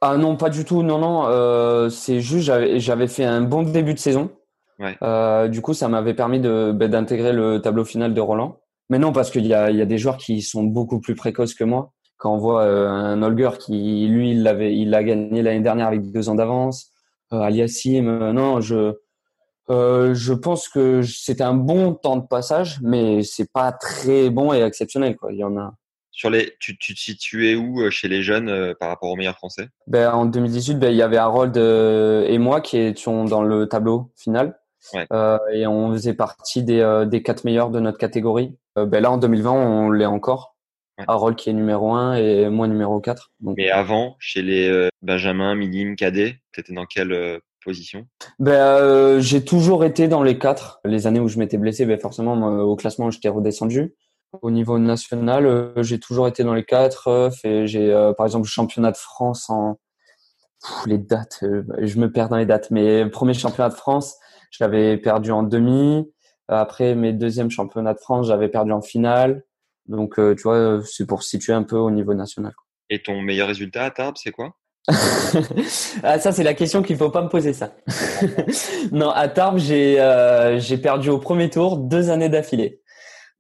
[0.02, 0.84] Ah non, pas du tout.
[0.84, 1.28] Non, non.
[1.28, 4.32] Euh, c'est juste j'avais fait un bon début de saison.
[4.80, 4.98] Ouais.
[5.02, 8.60] Euh, du coup, ça m'avait permis de ben, d'intégrer le tableau final de Roland.
[8.90, 11.16] Mais non, parce qu'il y a il y a des joueurs qui sont beaucoup plus
[11.16, 11.92] précoces que moi.
[12.18, 15.88] Quand on voit euh, un Holger qui lui il l'avait il l'a gagné l'année dernière
[15.88, 16.92] avec deux ans d'avance.
[17.34, 18.94] Euh, Aliassim, euh, non, je
[19.70, 24.52] euh, je pense que c'était un bon temps de passage, mais c'est pas très bon
[24.54, 25.32] et exceptionnel quoi.
[25.32, 25.74] Il y en a.
[26.20, 29.16] Sur les, tu, tu te situais où euh, chez les jeunes euh, par rapport aux
[29.16, 29.70] meilleurs français?
[29.88, 33.70] Ben, en 2018, ben, il y avait Harold euh, et moi qui étions dans le
[33.70, 34.59] tableau final.
[34.94, 35.06] Ouais.
[35.12, 38.56] Euh, et on faisait partie des, euh, des quatre meilleurs de notre catégorie.
[38.78, 40.56] Euh, ben, là, en 2020, on l'est encore.
[40.98, 41.06] Ouais.
[41.08, 43.32] Harold qui est numéro 1 et moi numéro 4.
[43.40, 48.06] Donc, Mais avant, chez les Benjamin, Minim, Cadet, tu étais dans quelle position?
[48.40, 50.80] Ben, euh, j'ai toujours été dans les quatre.
[50.86, 53.94] Les années où je m'étais blessé, ben, forcément, moi, au classement, j'étais redescendu.
[54.42, 57.08] Au niveau national, euh, j'ai toujours été dans les quatre.
[57.08, 59.78] euh, fait- J'ai, par exemple, le championnat de France en
[60.62, 61.40] Pff, les dates.
[61.80, 62.70] je me perds dans les dates.
[62.72, 64.18] Mais premier championnat de France,
[64.52, 66.12] je l'avais perdu en demi.
[66.48, 69.44] Après mes deuxièmes championnats de France, j'avais perdu en finale.
[69.88, 72.54] Donc, euh, tu vois, c'est pour situer un peu au niveau national.
[72.90, 74.56] Et ton meilleur résultat à Tarbes, c'est quoi?
[76.04, 77.76] Ah, ça, c'est la question qu'il faut pas me poser, ça.
[78.92, 82.82] non, à Tarbes, j'ai euh, j'ai perdu au premier tour deux années d'affilée.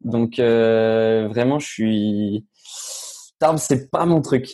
[0.02, 2.46] Donc, euh, vraiment, je suis...
[3.40, 4.54] Tarbes, c'est pas mon truc.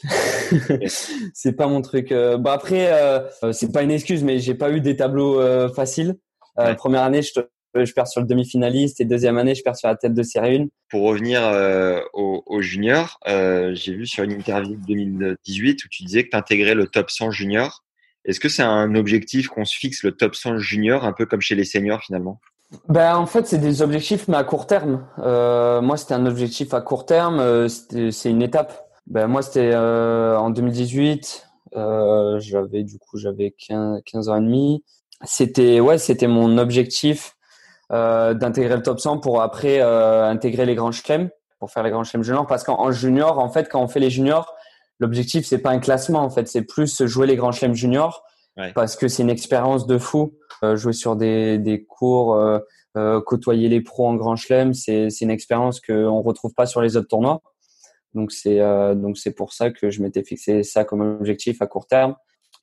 [1.33, 2.11] c'est pas mon truc.
[2.11, 5.39] Euh, bon, après, euh, euh, c'est pas une excuse, mais j'ai pas eu des tableaux
[5.41, 6.15] euh, faciles.
[6.59, 6.75] Euh, Ouais.
[6.75, 9.87] Première année, je, te- je perds sur le demi-finaliste et deuxième année, je perds sur
[9.89, 10.65] la tête de série 1.
[10.89, 15.87] Pour revenir euh, aux, aux juniors, euh, j'ai vu sur une interview de 2018 où
[15.89, 17.83] tu disais que tu intégrais le top 100 junior.
[18.23, 21.41] Est-ce que c'est un objectif qu'on se fixe le top 100 junior, un peu comme
[21.41, 22.39] chez les seniors finalement?
[22.89, 25.05] Ben, en fait, c'est des objectifs, mais à court terme.
[25.17, 27.67] Moi, c'était un objectif à court terme.
[27.69, 28.87] c'est une étape.
[29.05, 31.47] Ben, moi, c'était en 2018.
[31.75, 34.83] Euh, j'avais du coup, j'avais 15, 15 ans et demi.
[35.23, 37.36] C'était ouais, c'était mon objectif
[37.91, 41.91] euh, d'intégrer le top 100 pour après euh, intégrer les grands chelems, pour faire les
[41.91, 42.47] grands chelems juniors.
[42.47, 44.56] Parce qu'en en junior, en fait, quand on fait les juniors,
[44.99, 46.19] l'objectif c'est pas un classement.
[46.19, 48.23] En fait, c'est plus jouer les grands chelems juniors
[48.58, 48.71] Ouais.
[48.73, 50.34] parce que c'est une expérience de fou.
[50.63, 52.41] Euh, jouer sur des des cours,
[53.25, 56.95] côtoyer les pros en grand chelem, c'est c'est une expérience qu'on retrouve pas sur les
[56.95, 57.41] autres tournois.
[58.13, 58.60] Donc c'est
[58.95, 62.15] donc c'est pour ça que je m'étais fixé ça comme objectif à court terme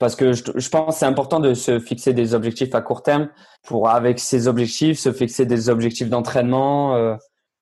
[0.03, 3.03] parce que je, je pense que c'est important de se fixer des objectifs à court
[3.03, 3.31] terme
[3.62, 6.95] pour avec ces objectifs se fixer des objectifs d'entraînement.
[6.97, 7.15] euh,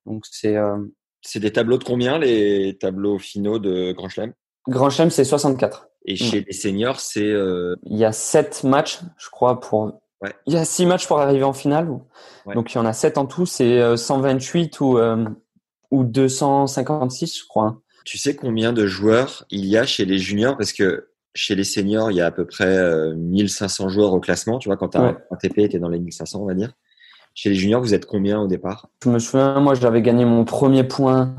[0.07, 0.77] donc c'est euh,
[1.23, 4.33] C'est des tableaux de combien les tableaux finaux de Grand Chelem?
[4.69, 5.89] Grand chelem c'est 64.
[6.07, 10.35] Et chez les seniors, c'est euh, Il y a sept matchs, je crois pour Ouais.
[10.47, 11.89] il y a six matchs pour arriver en finale.
[12.45, 12.55] Ouais.
[12.55, 14.99] Donc il y en a sept en tout, c'est euh, 128 ou
[15.91, 17.81] ou 256 je crois.
[18.05, 20.57] Tu sais combien de joueurs il y a chez les juniors?
[20.57, 24.21] Parce que chez les seniors, il y a à peu près euh, 1500 joueurs au
[24.21, 24.59] classement.
[24.59, 25.17] Tu vois, quand tu as Ouais.
[25.31, 26.73] un TP, tu es dans les 1500, on va dire.
[27.35, 28.89] Chez les juniors, vous êtes combien au départ?
[29.05, 31.35] Je me souviens, moi, j'avais gagné mon premier point.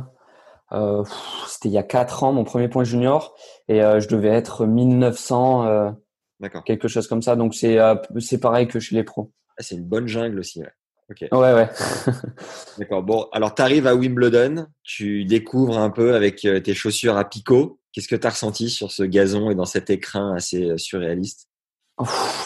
[0.71, 1.03] Euh,
[1.47, 3.35] C'était il y a quatre ans, mon premier point junior,
[3.67, 5.91] et euh, je devais être 1900, euh,
[6.39, 6.63] D'accord.
[6.63, 7.35] quelque chose comme ça.
[7.35, 7.95] Donc c'est euh,
[8.41, 9.31] pareil que chez les pros.
[9.57, 10.61] Ah, c'est une bonne jungle aussi.
[10.61, 10.71] Ouais.
[11.09, 11.27] Ok.
[11.33, 11.69] Ouais, ouais.
[12.77, 13.03] D'accord.
[13.03, 17.25] Bon, alors tu arrives à Wimbledon, tu découvres un peu avec euh, tes chaussures à
[17.27, 17.80] picot.
[17.93, 21.49] Qu'est-ce que tu as ressenti sur ce gazon et dans cet écrin assez euh, surréaliste?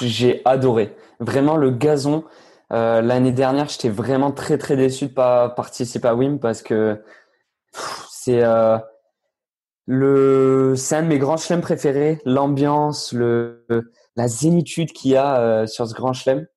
[0.02, 0.96] J'ai adoré.
[1.20, 2.24] Vraiment le gazon.
[2.74, 7.04] Euh, L'année dernière, j'étais vraiment très très déçu de pas participer à Wim parce que
[8.10, 8.78] c'est euh,
[9.88, 12.20] Le, c'est un de mes grands chelems préférés.
[12.26, 13.66] L'ambiance, le,
[14.16, 16.48] la zénitude qu'il y a euh, sur ce grand chelem.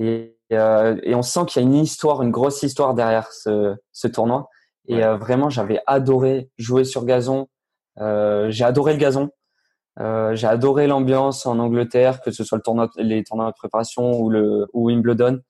[0.00, 4.08] Et, et on sent qu'il y a une histoire, une grosse histoire derrière ce, ce
[4.08, 4.48] tournoi.
[4.86, 7.48] Et vraiment, j'avais adoré jouer sur gazon.
[8.00, 9.30] Euh, j'ai adoré le gazon.
[10.00, 14.20] Euh, j'ai adoré l'ambiance en Angleterre, que ce soit le tournoi, les tournois de préparation
[14.20, 15.40] ou le ou Wimbledon.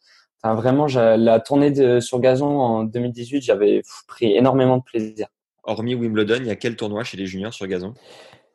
[0.43, 5.27] Enfin, vraiment, la tournée de, sur gazon en 2018, j'avais pris énormément de plaisir.
[5.65, 7.93] Hormis Wimbledon, il y a quel tournoi chez les juniors sur gazon?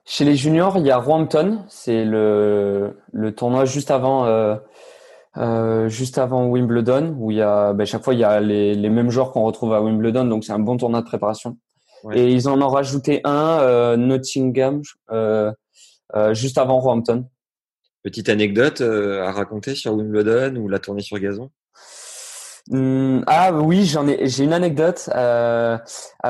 [0.06, 4.56] Chez les juniors, il y a Roehampton, c'est le, le tournoi juste avant, euh,
[5.38, 8.76] euh, juste avant Wimbledon, où il y a, ben, chaque fois, il y a les,
[8.76, 11.58] les mêmes joueurs qu'on retrouve à Wimbledon, donc c'est un bon tournoi de préparation.
[12.04, 12.20] Ouais.
[12.20, 15.52] Et ils en ont rajouté un, euh, Nottingham, euh,
[16.16, 17.26] euh, juste avant Roehampton.
[18.04, 21.50] Petite anecdote à raconter sur Wimbledon ou la tournée sur gazon?
[22.70, 25.10] Hum, ah oui, j'en ai, j'ai une anecdote.
[25.14, 25.80] À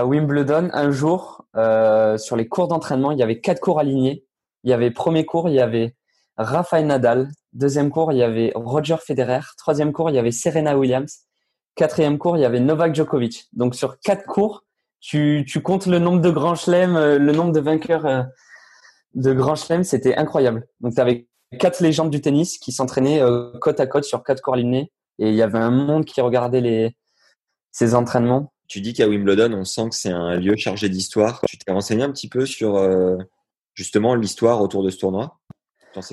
[0.06, 1.46] Wimbledon, un jour,
[2.18, 4.24] sur les cours d'entraînement, il y avait quatre cours alignés.
[4.64, 5.96] Il y avait premier cours, il y avait
[6.38, 7.30] Rafael Nadal.
[7.54, 9.42] Deuxième cours, il y avait Roger Federer.
[9.58, 11.22] Troisième cours, il y avait Serena Williams.
[11.76, 13.48] Quatrième cours, il y avait Novak Djokovic.
[13.54, 14.64] Donc sur quatre cours,
[15.04, 18.24] tu, tu comptes le nombre de grands chelems, euh, le nombre de vainqueurs euh,
[19.14, 20.66] de grands chelems, c'était incroyable.
[20.80, 21.28] Donc tu avais
[21.60, 24.92] quatre légendes du tennis qui s'entraînaient euh, côte à côte sur quatre cours alignés.
[25.20, 26.96] Et il y avait un monde qui regardait les,
[27.72, 28.54] ces entraînements.
[28.70, 31.42] Tu dis qu'à Wimbledon, on sent que c'est un lieu chargé d'histoire.
[31.48, 33.18] Tu t'es renseigné un petit peu sur euh,
[33.76, 35.38] justement l'histoire autour de ce tournoi?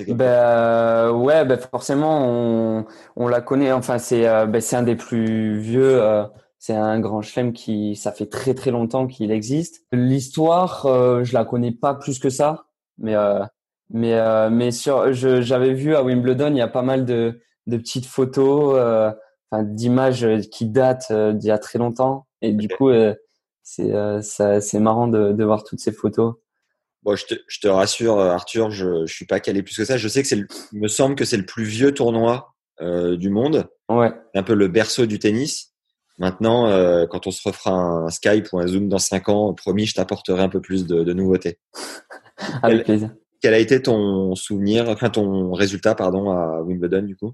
[0.09, 3.71] Ben ouais, ben forcément on, on la connaît.
[3.71, 6.03] Enfin c'est euh, c'est un des plus vieux.
[6.03, 6.25] euh,
[6.61, 9.83] c'est un grand chelem qui ça fait très très longtemps qu'il existe.
[9.91, 12.67] L'histoire, euh, je la connais pas plus que ça,
[12.99, 13.43] mais euh,
[13.89, 17.77] mais euh, mais sur j'avais vu à Wimbledon il y a pas mal de de
[17.77, 19.11] petites photos, euh,
[19.49, 22.27] enfin d'images qui datent euh, d'il y a très longtemps.
[22.43, 23.15] Et du coup euh,
[23.63, 26.35] c'est euh, c'est marrant de de voir toutes ces photos.
[27.01, 29.97] Bon, je te, je te rassure, Arthur, je, je suis pas calé plus que ça.
[29.97, 33.67] Je sais que c'est, me semble que c'est le plus vieux tournoi euh, du monde.
[33.89, 34.13] Ouais.
[34.35, 35.70] Un peu le berceau du tennis.
[36.17, 39.85] Maintenant, euh, quand on se refera un Skype ou un Zoom dans cinq ans, promis,
[39.85, 41.57] je t'apporterai un peu plus de, de nouveautés.
[42.63, 43.11] Avec plaisir.
[43.41, 47.33] Quel a été ton souvenir, enfin ton résultat, pardon, à Wimbledon du coup?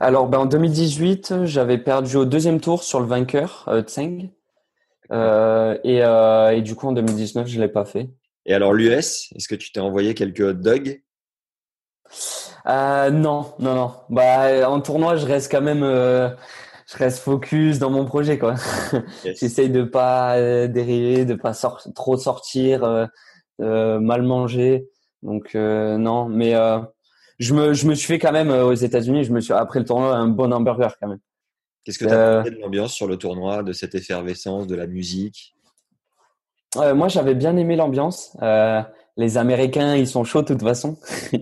[0.00, 4.28] Alors, ben, en 2018, j'avais perdu au deuxième tour sur le vainqueur, euh, Tseng.
[5.12, 6.00] Euh, et,
[6.58, 8.10] et du coup, en 2019, je l'ai pas fait.
[8.44, 11.00] Et alors l'US, est-ce que tu t'es envoyé quelques hot dogs?
[12.66, 13.92] Non, non, non.
[14.10, 15.84] Bah, en tournoi, je reste quand même,
[16.86, 18.54] je reste focus dans mon projet, quoi.
[19.24, 19.38] Yes.
[19.40, 23.06] J'essaye de pas euh, dériver, de pas sor- trop sortir, euh,
[23.60, 24.88] euh, mal manger.
[25.22, 26.54] Donc euh, non, mais
[27.38, 29.24] je me, je me suis fait quand même aux États-Unis.
[29.24, 31.18] Je me suis après le tournoi un bon hamburger quand même.
[31.84, 34.86] Qu'est-ce que tu as pensé de l'ambiance sur le tournoi, de cette effervescence, de la
[34.86, 35.54] musique?
[36.76, 38.36] Moi, j'avais bien aimé l'ambiance.
[39.16, 40.98] Les Américains, ils sont chauds de toute façon.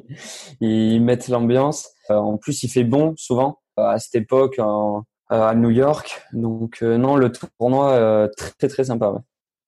[0.60, 1.88] ils mettent l'ambiance.
[2.08, 6.22] En plus, il fait bon souvent à cette époque en- à New York.
[6.32, 9.10] Donc euh, non, le tournoi euh, très très sympa.
[9.10, 9.20] ouais.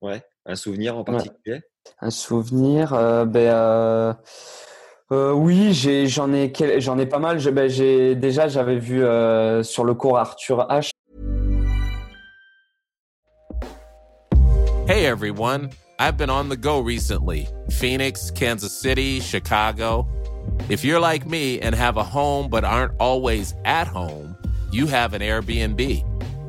[0.02, 1.62] Ouais, un souvenir en particulier?
[2.00, 4.12] Un souvenir, euh, ben euh,
[5.12, 7.38] euh, oui, j'ai j'en ai j'en ai pas mal.
[7.38, 10.90] Je- ben, j'ai déjà j'avais vu euh, sur le cours Arthur H.
[14.88, 20.06] Hey everyone, I've been on the go recently Phoenix, Kansas City, Chicago.
[20.68, 24.35] If you're like me and have a home but aren't always at home,
[24.76, 26.04] you have an Airbnb.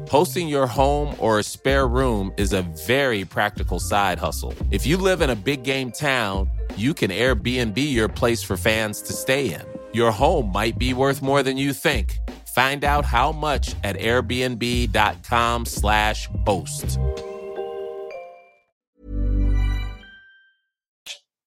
[0.10, 4.54] Hosting your home or a spare room is a very practical side hustle.
[4.70, 9.02] If you live in a big game town, you can Airbnb your place for fans
[9.04, 9.62] to stay in.
[9.94, 12.18] Your home might be worth more than you think.
[12.54, 17.00] Find out how much at airbnb.com/slash host.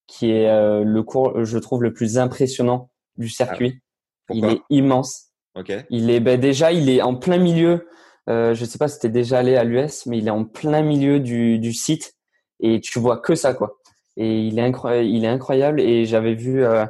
[0.07, 3.81] qui est euh, le cours, je trouve, le plus impressionnant du ah circuit.
[4.29, 5.30] il est immense.
[5.57, 5.73] Ok.
[5.91, 7.89] Il est ben déjà, il est en plein milieu.
[8.29, 10.83] Euh, je sais pas si t'es déjà allé à l'US, mais il est en plein
[10.83, 12.15] milieu du, du site
[12.61, 13.79] et tu vois que ça quoi.
[14.17, 15.81] Et il est incroyable, il est incroyable.
[15.81, 16.85] Et j'avais vu, euh,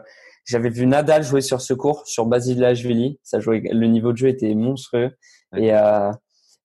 [0.45, 3.19] j'avais vu Nadal jouer sur ce cours sur Basilashvili.
[3.23, 5.13] Ça jouait, le niveau de jeu était monstrueux
[5.53, 5.65] Ouais.
[5.65, 6.13] et euh,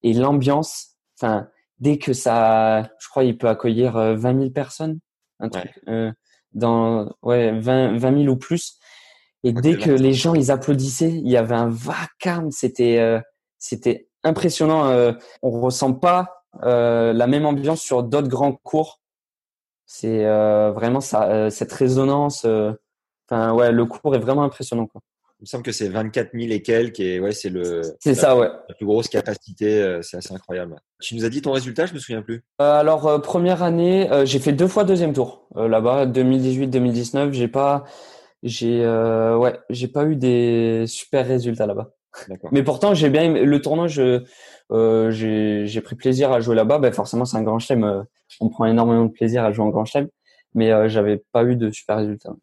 [0.04, 0.96] et l'ambiance.
[1.20, 1.48] Enfin,
[1.80, 5.00] dès que ça, je crois, il peut accueillir euh, 20 000 personnes,
[5.40, 6.12] un truc euh,
[6.54, 8.78] dans ouais 20 20 000 ou plus.
[9.46, 10.04] Et dès que c'est que 25.
[10.04, 12.52] les gens ils applaudissaient, il y avait un vacarme.
[12.52, 13.20] C'était euh,
[13.60, 14.90] c'était impressionnant.
[14.90, 19.00] Euh, on ressent pas euh, la même ambiance sur d'autres grands cours.
[19.86, 22.46] C'est euh, vraiment ça, cette résonance.
[23.30, 25.02] Enfin ouais, le cours est vraiment impressionnant quoi.
[25.40, 27.82] me semble que c'est 24 000 et quelques, et ouais, c'est le.
[28.00, 28.50] C'est ça, ouais.
[28.68, 30.76] La plus grosse capacité, c'est assez incroyable.
[31.00, 32.44] Tu nous as dit ton résultat, je me souviens plus.
[32.58, 37.32] Alors première année, j'ai fait deux fois deuxième tour là-bas, 2018-2019.
[37.32, 37.86] J'ai pas,
[38.46, 41.92] j'ai, euh, ouais, j'ai pas eu des super résultats là-bas.
[42.52, 43.88] Mais pourtant, j'ai bien aimé le tournoi.
[43.88, 44.24] Je,
[44.72, 46.80] euh, j'ai, j'ai pris plaisir à jouer là-bas.
[46.80, 47.84] Ben forcément, c'est un grand chelem.
[47.84, 48.04] euh,
[48.40, 50.08] on prend énormément de plaisir à jouer en grand chelem,
[50.54, 52.36] mais euh, j'avais pas eu de super résultats.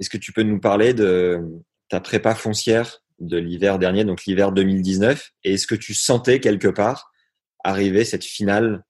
[0.00, 1.40] Est-ce que tu peux nous parler de
[1.88, 6.68] ta prépa foncière de l'hiver dernier, donc l'hiver 2019, et est-ce que tu sentais quelque
[6.68, 7.12] part
[7.64, 8.84] arriver cette finale,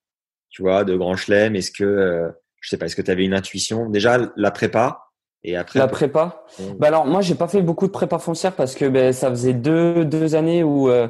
[0.50, 1.54] tu vois, de Grand Chelem?
[1.56, 2.28] Est-ce que, euh,
[2.60, 3.88] je sais pas, est-ce que tu avais une intuition?
[3.88, 5.05] Déjà la prépa
[5.46, 6.44] et après La prépa.
[6.78, 9.54] Bah alors moi j'ai pas fait beaucoup de prépa foncière parce que ben, ça faisait
[9.54, 11.08] deux deux années où euh,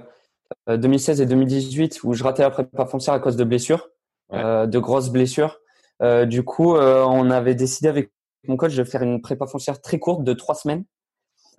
[0.68, 3.88] euh, 2016 et 2018 où je ratais la prépa foncière à cause de blessures,
[4.30, 4.40] Ouais.
[4.44, 5.58] euh, de grosses blessures.
[6.02, 8.10] Euh, du coup euh, on avait décidé avec
[8.46, 10.84] mon coach de faire une prépa foncière très courte de trois semaines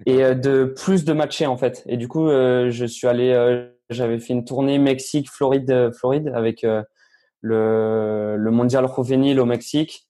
[0.05, 1.83] et euh, de plus de matchés en fait.
[1.87, 5.91] Et du coup euh, je suis allé, euh, j'avais fait une tournée Mexique Floride euh,
[5.91, 6.83] Floride avec euh,
[7.41, 10.06] le le mondial juvénile au Mexique euh,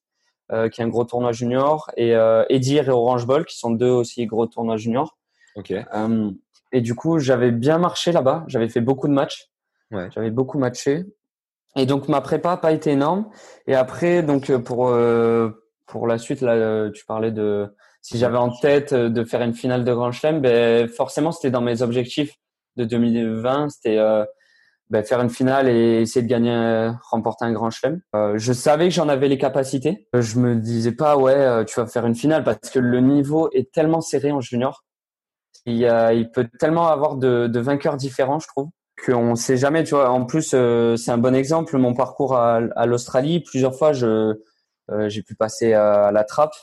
[0.49, 3.89] qui est un gros tournoi junior, et euh, Edir et Orange Bowl, qui sont deux
[3.89, 5.17] aussi gros tournois juniors.
[5.55, 5.71] Ok.
[5.71, 6.31] Euh,
[6.71, 8.43] et du coup, j'avais bien marché là-bas.
[8.47, 9.49] J'avais fait beaucoup de matchs.
[9.91, 10.09] Ouais.
[10.13, 11.05] J'avais beaucoup matché.
[11.75, 13.29] Et donc, ma prépa n'a pas été énorme.
[13.67, 15.49] Et après, donc euh, pour euh,
[15.85, 19.41] pour la suite, là, euh, tu parlais de si j'avais en tête euh, de faire
[19.41, 22.35] une finale de Grand Chelem, ben forcément, c'était dans mes objectifs
[22.75, 23.69] de 2020.
[23.69, 24.25] C'était euh,
[24.89, 28.01] ben, faire une finale et essayer de gagner, euh, remporter un grand chelem.
[28.15, 30.07] Euh, je savais que j'en avais les capacités.
[30.13, 33.49] Je me disais pas ouais, euh, tu vas faire une finale parce que le niveau
[33.51, 34.85] est tellement serré en junior.
[35.65, 38.69] Il, il peut tellement avoir de, de vainqueurs différents, je trouve,
[39.05, 39.83] qu'on sait jamais.
[39.83, 41.77] Tu vois, en plus, euh, c'est un bon exemple.
[41.77, 44.35] Mon parcours à, à l'Australie, plusieurs fois, je
[45.07, 46.55] j'ai pu passer à, la trappe.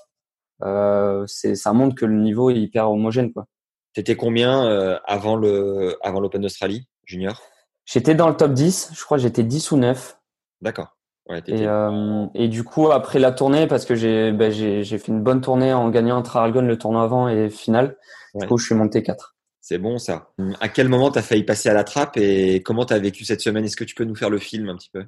[1.26, 3.44] C'est ça montre que le niveau est hyper homogène, quoi.
[3.92, 7.42] T'étais combien avant le avant l'Open d'Australie junior?
[7.86, 8.90] J'étais dans le top 10.
[8.94, 10.18] Je crois que j'étais 10 ou 9.
[10.60, 10.96] D'accord.
[11.28, 15.08] Ouais, t'étais- Et, euh, et du coup, après la tournée, parce que j'ai ben, fait
[15.08, 17.96] une bonne tournée en gagnant entre Aragon le tournoi avant et finale,
[18.34, 18.42] Ouais.
[18.42, 19.34] du coup, je suis monté 4.
[19.60, 20.28] C'est bon ça.
[20.60, 23.64] À quel moment t'as failli passer à la trappe et comment t'as vécu cette semaine?
[23.64, 25.06] Est-ce que tu peux nous faire le film un petit peu?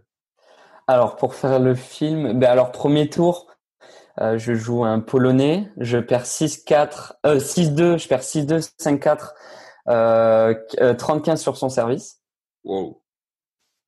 [0.87, 3.49] Alors, pour faire le film, ben alors, premier tour,
[4.21, 9.35] euh, je joue un Polonais, je perds 6-4, euh, 6-2, je perds 6-2, 5-4,
[9.89, 12.23] euh, euh, 30-15 sur son service.
[12.67, 13.01] Wow.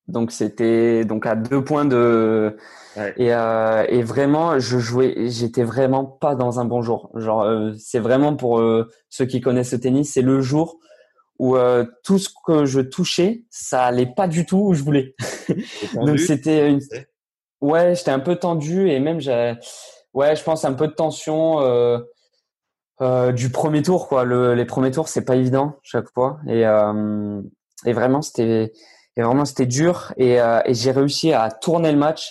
[0.06, 2.56] Donc, c'était donc à deux points de.
[2.96, 3.12] Ouais.
[3.18, 7.10] Et, euh, et vraiment, je jouais, j'étais vraiment pas dans un bon jour.
[7.14, 10.78] Genre, euh, c'est vraiment pour euh, ceux qui connaissent le tennis, c'est le jour
[11.38, 11.56] où
[12.02, 15.14] tout ce que je touchais, ça allait pas du tout où je voulais.
[15.94, 16.80] Donc c'était une,
[17.60, 19.54] ouais, j'étais un peu tendu et même j'ai,
[20.14, 21.60] ouais, je pense un peu de tension
[23.36, 24.24] du premier tour quoi.
[24.24, 26.64] Le, les premiers tours c'est pas évident chaque fois et
[27.86, 28.72] et vraiment c'était
[29.16, 32.30] et vraiment c'était dur et, euh, et j'ai réussi à tourner le match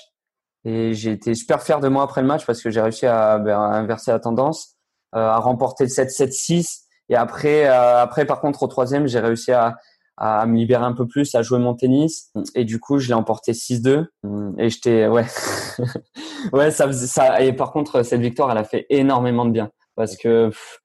[0.64, 3.40] et j'ai été super fier de moi après le match parce que j'ai réussi à,
[3.40, 4.76] ben, inverser la tendance,
[5.16, 9.52] euh, à remporter le 7-7-6 et après euh, après par contre au troisième j'ai réussi
[9.52, 9.78] à
[10.18, 12.32] à me libérer un peu plus, à jouer mon tennis.
[12.56, 14.08] Et du coup, je l'ai emporté 6-2.
[14.58, 15.26] Et j'étais, ouais,
[16.54, 17.42] ouais, ça faisait ça.
[17.42, 20.80] Et par contre, cette victoire, elle a fait énormément de bien parce que pff,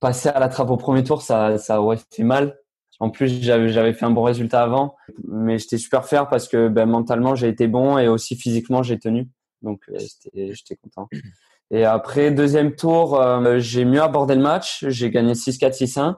[0.00, 2.56] passer à la trappe au premier tour, ça, ça aurait fait mal.
[3.02, 4.94] En plus, j'avais, fait un bon résultat avant,
[5.26, 8.96] mais j'étais super fier parce que ben, mentalement, j'ai été bon et aussi physiquement, j'ai
[8.96, 9.28] tenu.
[9.60, 9.98] Donc, euh,
[10.32, 11.08] j'étais content.
[11.72, 14.84] Et après, deuxième tour, euh, j'ai mieux abordé le match.
[14.86, 16.16] J'ai gagné 6-4, 6-1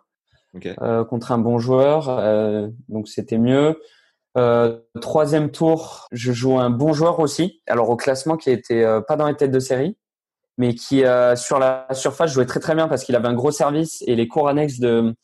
[0.55, 0.69] Ok.
[0.83, 3.81] euh, contre un bon joueur, euh, donc c'était mieux.
[5.01, 7.63] Troisième tour, je joue un bon joueur aussi.
[7.67, 9.97] Alors au classement qui était pas dans les têtes de série,
[10.59, 11.05] mais qui
[11.37, 14.29] sur la surface jouait très très bien parce qu'il avait un gros service et les
[14.29, 15.15] cours annexes de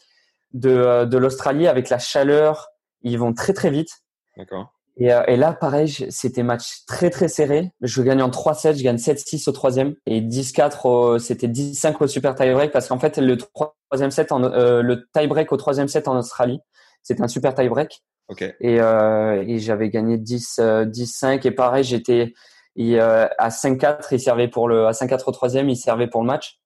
[0.53, 2.69] de, euh, de l'Australie avec la chaleur,
[3.03, 3.91] ils vont très très vite.
[4.37, 4.73] D'accord.
[4.97, 7.71] Et, euh, et là, pareil, c'était match très très serré.
[7.81, 12.07] Je gagne en 3-7, je gagne 7-6 au troisième et 10-4, au- c'était 10-5 au
[12.07, 16.07] super tie-break parce qu'en fait, le troisième set, en, euh, le tie-break au troisième set
[16.09, 16.61] en Australie,
[17.03, 18.43] c'était un super tie-break Ok.
[18.43, 22.35] et, euh, et j'avais gagné 10, euh, 10-5 et pareil, j'étais
[22.79, 26.27] euh, à 5-4, il servait pour le, à 5-4 au troisième, il servait pour le
[26.27, 26.60] match.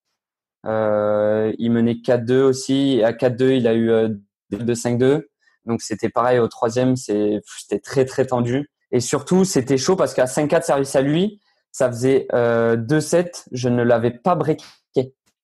[0.66, 4.08] Euh, il menait 4-2 aussi à 4-2, il a eu euh,
[4.52, 5.22] 2-5-2.
[5.66, 8.70] Donc c'était pareil au troisième, c'était très très tendu.
[8.92, 11.40] Et surtout, c'était chaud parce qu'à 5-4 service à lui,
[11.72, 14.64] ça faisait euh, 2-7, je ne l'avais pas breaké.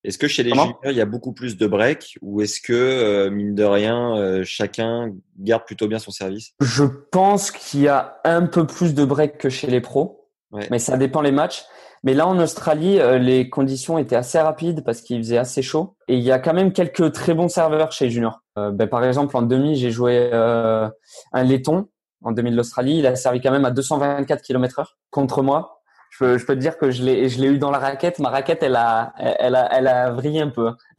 [0.03, 0.62] Est-ce que chez les Comment?
[0.64, 4.16] juniors, il y a beaucoup plus de breaks ou est-ce que, euh, mine de rien,
[4.16, 6.53] euh, chacun garde plutôt bien son service?
[6.62, 10.66] Je pense qu'il y a un peu plus de break que chez les pros, Ouais.
[10.71, 11.64] mais ça dépend les matchs.
[12.03, 15.97] Mais là, en Australie, euh, les conditions étaient assez rapides parce qu'il faisait assez chaud.
[16.09, 18.41] Et il y a quand même quelques très bons serveurs chez Junior.
[18.59, 20.89] Euh, ben, par exemple, en demi, j'ai joué euh,
[21.33, 21.89] un laiton
[22.23, 22.99] en demi de l'Australie.
[22.99, 25.77] Il a servi quand même à 224 km heure contre moi.
[26.11, 28.19] Je peux, je peux te dire que je l'ai, je l'ai eu dans la raquette.
[28.19, 30.73] Ma raquette, elle a, elle a, elle a vrillé un peu.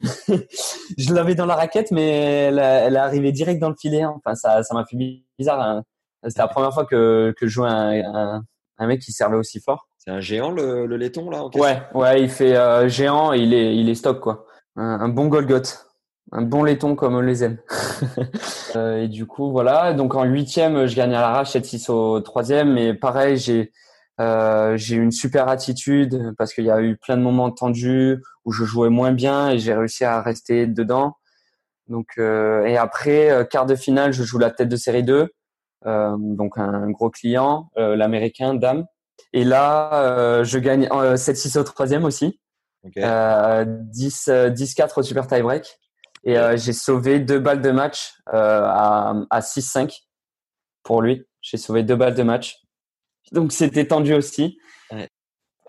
[0.98, 2.08] je l'avais dans la raquette, mais
[2.46, 4.04] elle, a- elle est arrivée direct dans le filet.
[4.04, 4.96] Enfin, ça, ça m'a fait
[5.38, 5.60] bizarre.
[5.60, 5.82] hein.
[6.26, 8.42] C'était la première fois que, que je jouais un, un,
[8.78, 9.88] un mec qui servait aussi fort.
[10.04, 13.54] C'est un géant le, le laiton là en Ouais, ouais, il fait euh, géant il
[13.54, 14.46] est, il est stock quoi.
[14.74, 15.86] Un, un bon Golgoth,
[16.32, 17.58] un bon laiton comme on les aime.
[18.74, 19.92] Euh, et du coup, voilà.
[19.92, 22.72] Donc en huitième, je gagne à l'arrache 7-6 au troisième.
[22.72, 23.70] Mais pareil, j'ai
[24.18, 28.52] euh, j'ai une super attitude parce qu'il y a eu plein de moments tendus où
[28.52, 31.16] je jouais moins bien et j'ai réussi à rester dedans.
[31.88, 35.28] Donc euh, et après euh, quart de finale, je joue la tête de série 2.
[35.84, 38.86] Euh, donc un gros client, l'américain Dame.
[39.32, 42.40] Et là, euh, je gagne euh, 7-6 au troisième aussi.
[42.84, 42.96] Ok.
[42.98, 45.78] Euh, 10, euh, 10-4 au super tie break.
[46.24, 50.02] Et euh, j'ai sauvé deux balles de match euh, à, à 6-5
[50.82, 51.26] pour lui.
[51.40, 52.58] J'ai sauvé deux balles de match.
[53.32, 54.58] Donc c'était tendu aussi.
[54.90, 55.08] Ouais.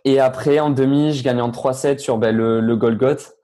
[0.06, 3.36] Et après, en demi, je gagne en 3-7 sur ben, le, le Golgoth.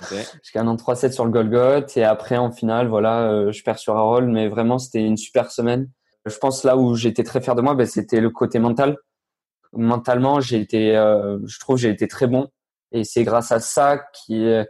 [0.00, 0.18] Ok.
[0.42, 1.96] Je gagne en 3-7 sur le Golgoth.
[1.96, 4.28] Et après, en finale, voilà, euh, je perds sur Harold.
[4.28, 5.88] Mais vraiment, c'était une super semaine.
[6.24, 8.96] Je pense là où j'étais très fier de moi, ben, c'était le côté mental.
[9.76, 12.48] Mentalement, j'ai été, euh, je trouve, j'ai été très bon.
[12.92, 14.68] Et c'est grâce à ça qui, est-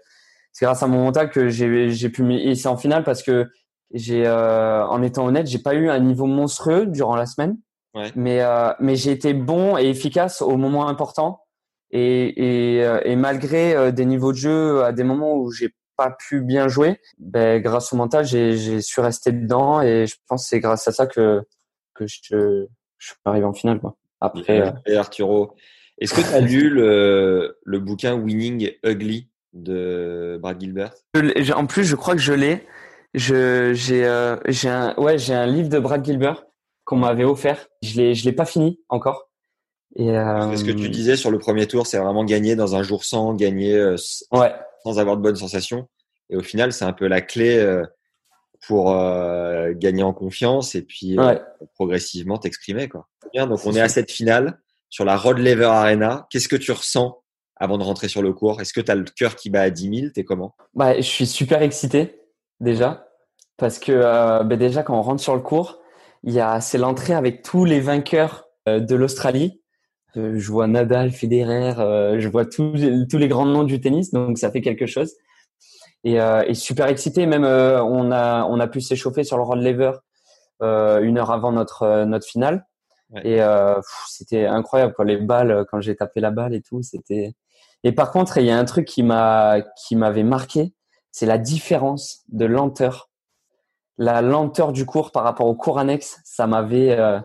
[0.53, 2.35] c'est grâce à mon mental que j'ai, j'ai pu.
[2.35, 3.49] Et c'est en finale parce que
[3.93, 7.57] j'ai, euh, en étant honnête, j'ai pas eu un niveau monstrueux durant la semaine.
[7.95, 8.11] Ouais.
[8.17, 11.43] Mais, euh, mais j'ai été bon et efficace au moment important.
[11.91, 15.73] Et, et, euh, et malgré euh, des niveaux de jeu à des moments où j'ai
[15.97, 19.81] pas pu bien jouer, ben, grâce au mental, j'ai, j'ai su rester dedans.
[19.81, 21.43] Et je pense que c'est grâce à ça que,
[21.95, 22.67] que je,
[22.99, 23.79] je suis arrivé en finale.
[23.81, 23.97] Quoi.
[24.25, 25.55] Après, euh, Et Arturo,
[25.99, 30.93] est-ce que tu as lu le, le bouquin Winning Ugly de Brad Gilbert?
[31.55, 32.67] En plus, je crois que je l'ai.
[33.15, 36.45] Je, j'ai, euh, j'ai un, ouais, j'ai un livre de Brad Gilbert
[36.85, 37.69] qu'on m'avait offert.
[37.83, 39.31] Je l'ai, je l'ai pas fini encore.
[39.97, 42.83] Et euh, Ce que tu disais sur le premier tour, c'est vraiment gagner dans un
[42.83, 43.97] jour sans, gagner euh,
[44.33, 44.53] Ouais,
[44.85, 45.89] sans avoir de bonnes sensations.
[46.31, 47.85] Et au final, c'est un peu la clé euh,
[48.67, 51.39] pour euh, gagner en confiance et puis euh,
[51.75, 52.89] progressivement t'exprimer.
[52.89, 53.09] quoi.
[53.33, 54.59] Bien, donc on est à cette finale
[54.89, 56.27] sur la Rod Laver Arena.
[56.31, 57.23] Qu'est-ce que tu ressens
[57.57, 58.61] avant de rentrer sur le court?
[58.61, 60.55] Est-ce que tu as le cœur qui bat à 10 000 T'es comment?
[60.75, 62.21] Bah, je suis super excité
[62.61, 63.09] déjà
[63.57, 65.81] parce que euh, bah, déjà quand on rentre sur le cours,
[66.23, 69.61] il y a c'est l'entrée avec tous les vainqueurs euh, de l'Australie.
[70.17, 72.73] Euh, je vois Nadal, Federer, euh, je vois tous
[73.11, 75.15] tous les grands noms du tennis, donc ça fait quelque chose.
[76.05, 77.27] Et, euh, et super excité.
[77.27, 79.93] Même euh, on a on a pu s'échauffer sur le Rod Laver
[80.63, 82.67] euh, une heure avant notre notre finale.
[83.11, 83.23] Ouais.
[83.25, 86.83] Et euh, c'était incroyable quoi, les balles quand j'ai tapé la balle et tout.
[86.83, 87.35] C'était.
[87.85, 90.75] Et par contre, il y a un truc qui m'a qui m'avait marqué,
[91.11, 93.11] c'est la différence de lenteur.
[93.97, 97.21] La lenteur du cours par rapport au cours annexe, ça m'avait euh,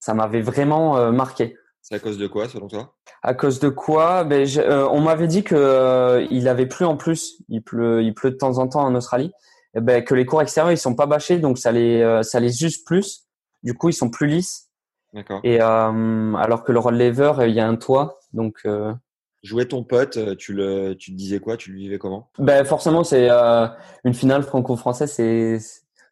[0.00, 1.56] ça m'avait vraiment euh, marqué.
[1.88, 2.94] C'est à cause de quoi, selon toi?
[3.22, 4.22] À cause de quoi?
[4.24, 7.42] Ben, je- euh, On m'avait dit que euh, il avait plu en plus.
[7.48, 9.32] Il pleut, il pleut de temps en temps en Australie.
[9.74, 12.40] Et ben, que les cours extérieurs ils sont pas bâchés, donc ça les, euh, ça
[12.40, 13.26] les use plus.
[13.62, 14.68] Du coup, ils sont plus lisses.
[15.14, 15.40] D'accord.
[15.44, 18.92] Et euh, alors que le roll lever, euh, il y a un toit, donc euh,
[19.42, 21.56] Jouer ton pote, tu le, tu te disais quoi?
[21.56, 22.28] Tu le vivais comment?
[22.38, 23.66] Ben forcément c'est euh,
[24.04, 25.58] une finale franco-française, c'est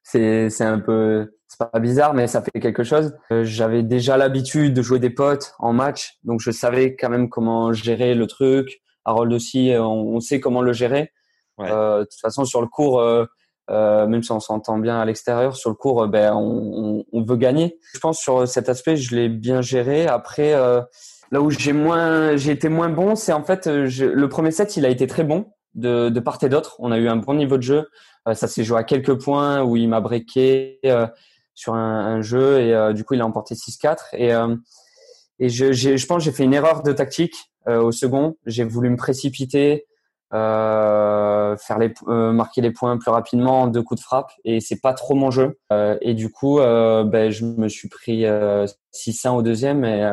[0.02, 3.14] c'est c'est un peu c'est pas bizarre, mais ça fait quelque chose.
[3.32, 7.28] Euh, J'avais déjà l'habitude de jouer des potes en match, donc je savais quand même
[7.28, 8.80] comment gérer le truc.
[9.04, 11.12] Harold aussi, euh, on, on sait comment le gérer.
[11.58, 11.70] Ouais.
[11.70, 13.24] Euh, de toute façon, sur le cours, euh,
[13.68, 17.36] même si on s'entend bien à l'extérieur, sur le cours, ben on, on, on veut
[17.36, 17.78] gagner.
[17.94, 20.06] Je pense sur cet aspect, je l'ai bien géré.
[20.06, 24.50] Après, là où j'ai moins, j'ai été moins bon, c'est en fait je- le premier
[24.50, 26.76] set, il a été très bon de, de part et d'autre.
[26.80, 27.88] On a eu un bon niveau de jeu.
[28.34, 30.80] Ça s'est joué à quelques points où il m'a breaké
[31.56, 34.54] sur un, un jeu et euh, du coup il a emporté 6-4 et euh,
[35.38, 37.34] et je, je pense j'ai fait une erreur de tactique
[37.68, 38.36] euh, au second.
[38.46, 39.86] J'ai voulu me précipiter,
[40.32, 44.60] euh, faire les, euh, marquer les points plus rapidement en deux coups de frappe et
[44.60, 45.58] c'est pas trop mon jeu.
[45.72, 50.10] Euh, et du coup, ben, je me suis pris euh, 6-1 au deuxième et,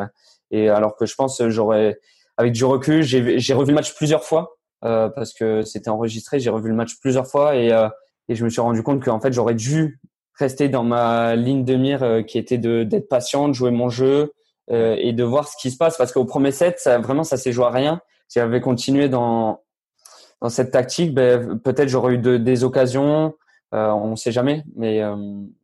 [0.51, 1.99] et alors que je pense j'aurais,
[2.37, 6.39] avec du recul, j'ai revu le match plusieurs fois parce que c'était enregistré.
[6.39, 7.69] J'ai revu le match plusieurs fois et,
[8.27, 10.01] et je me suis rendu compte qu'en fait j'aurais dû
[10.39, 13.89] rester dans ma ligne de mire euh, qui était de d'être patient, de jouer mon
[13.89, 14.33] jeu
[14.71, 17.37] euh, et de voir ce qui se passe parce qu'au premier set, ça, vraiment ça
[17.37, 18.01] s'est joué à rien.
[18.27, 19.61] Si j'avais continué dans
[20.41, 23.33] dans cette tactique, ben, peut-être j'aurais eu de- des occasions,
[23.73, 24.63] euh, on sait jamais.
[24.75, 25.15] Mais euh,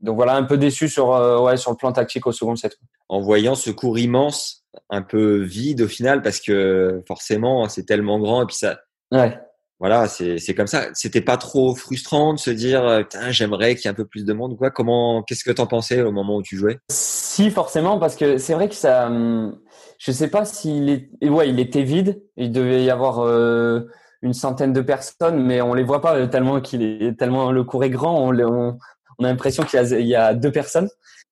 [0.01, 2.78] donc voilà, un peu déçu sur euh, ouais sur le plan tactique au second set.
[3.09, 8.20] En voyant ce cours immense, un peu vide au final, parce que forcément c'est tellement
[8.20, 8.80] grand et puis ça.
[9.11, 9.38] Ouais.
[9.80, 10.88] Voilà, c'est comme ça.
[10.93, 14.25] C'était pas trop frustrant de se dire, euh, j'aimerais qu'il y ait un peu plus
[14.25, 14.71] de monde ou quoi.
[14.71, 16.80] Comment, qu'est-ce que t'en pensais au moment où tu jouais?
[16.91, 19.57] Si forcément, parce que c'est vrai que ça, hum,
[19.97, 22.21] je sais pas s'il est, ouais, il était vide.
[22.36, 23.88] Il devait y avoir euh,
[24.21, 27.63] une centaine de personnes, mais on les voit pas euh, tellement qu'il est tellement le
[27.63, 28.27] cours est grand.
[28.27, 28.77] On, on,
[29.17, 30.89] on a l'impression qu'il y y a deux personnes.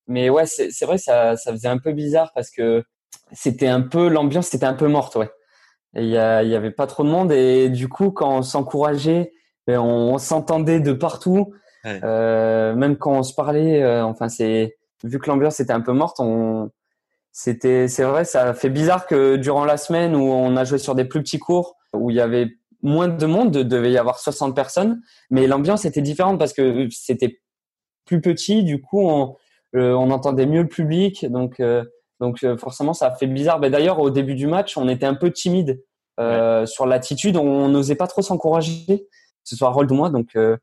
[0.07, 2.81] Mais ouais, c'est vrai, ça, ça faisait un peu bizarre parce que
[3.33, 5.29] c'était un peu l'ambiance, était un peu morte, ouais.
[5.95, 6.15] Et il y, y
[6.55, 9.31] avait pas trop de monde et du coup, quand on s'encourageait,
[9.65, 11.53] ben, on, on s'entendait de partout.
[11.83, 11.99] Ouais.
[12.03, 15.93] Euh, même quand on se parlait, euh, enfin c'est vu que l'ambiance était un peu
[15.93, 16.71] morte, on
[17.31, 20.95] c'était c'est vrai, ça fait bizarre que durant la semaine où on a joué sur
[20.95, 22.47] des plus petits cours où il y avait
[22.81, 27.39] moins de monde, devait y avoir 60 personnes, mais l'ambiance était différente parce que c'était
[28.05, 29.35] plus petit, du coup on
[29.75, 31.83] euh, on entendait mieux le public, donc euh,
[32.19, 33.59] donc euh, forcément ça fait bizarre.
[33.59, 35.81] Ben, d'ailleurs au début du match, on était un peu timide
[36.19, 39.03] euh, sur l'attitude, on n'osait pas trop s'encourager, que
[39.43, 40.57] ce soit Harold ou moi, donc euh,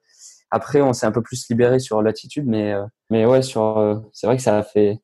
[0.51, 2.75] après on s'est un peu plus libéré sur l'attitude, mais
[3.11, 5.01] mais ouais sur c'est vrai que ça a fait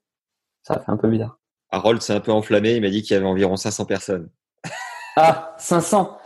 [0.62, 1.40] ça a fait un peu bizarre.
[1.72, 2.74] Harold s'est un peu enflammé.
[2.74, 4.28] Il m'a dit qu'il y avait environ 500 personnes.
[5.16, 6.16] Ah, 500.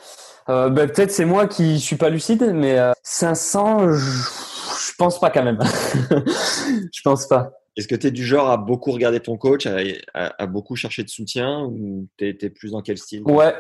[0.50, 5.18] Euh, ben, peut-être c'est moi qui suis pas lucide, mais euh, 500, je, je pense
[5.18, 5.58] pas quand même.
[6.12, 7.50] je pense pas.
[7.76, 9.78] Est-ce que tu es du genre à beaucoup regarder ton coach, à,
[10.14, 13.22] à- à beaucoup chercher de soutien ou tu es, plus dans quel style?
[13.24, 13.54] Ouais,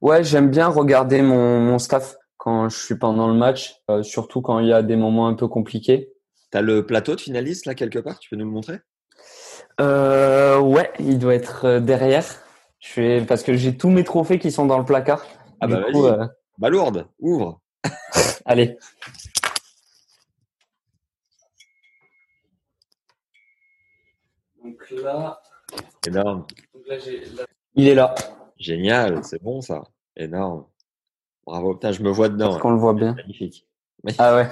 [0.00, 4.42] ouais, j'aime bien regarder mon, mon staff quand je suis pendant le match, euh, surtout
[4.42, 6.12] quand il y a des moments un peu compliqués.
[6.52, 8.78] Tu as le plateau de finaliste là quelque part Tu peux nous le montrer?
[9.80, 12.24] Euh, ouais, il doit être euh, derrière.
[12.78, 15.26] Je suis parce que j'ai tous mes trophées qui sont dans le placard.
[15.60, 16.26] Ah Du bah coup, euh,
[16.58, 17.60] Bah lourde, ouvre.
[18.44, 18.78] allez.
[24.90, 25.40] Donc là,
[26.06, 26.46] Énorme.
[27.74, 28.14] il est là.
[28.58, 29.82] Génial, c'est bon ça.
[30.16, 30.64] Énorme.
[31.46, 31.74] Bravo.
[31.74, 32.50] Putain, je me vois dedans.
[32.50, 33.14] Parce qu'on le voit bien.
[33.14, 33.66] Magnifique.
[34.18, 34.48] Ah ouais.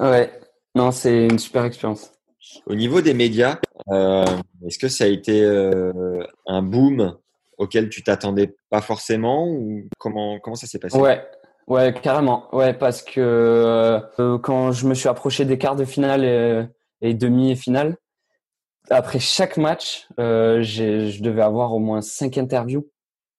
[0.00, 0.40] ouais.
[0.74, 2.12] Non, c'est une super expérience.
[2.66, 3.58] Au niveau des médias,
[3.90, 4.24] euh,
[4.66, 7.16] est-ce que ça a été euh, un boom
[7.58, 10.96] auquel tu t'attendais pas forcément ou comment comment ça s'est passé?
[10.98, 11.26] Ouais.
[11.66, 12.48] Ouais, carrément.
[12.54, 16.64] Ouais, parce que euh, quand je me suis approché des quarts de finale et,
[17.02, 17.98] et demi et finale,
[18.90, 22.88] après chaque match, euh, je devais avoir au moins cinq interviews.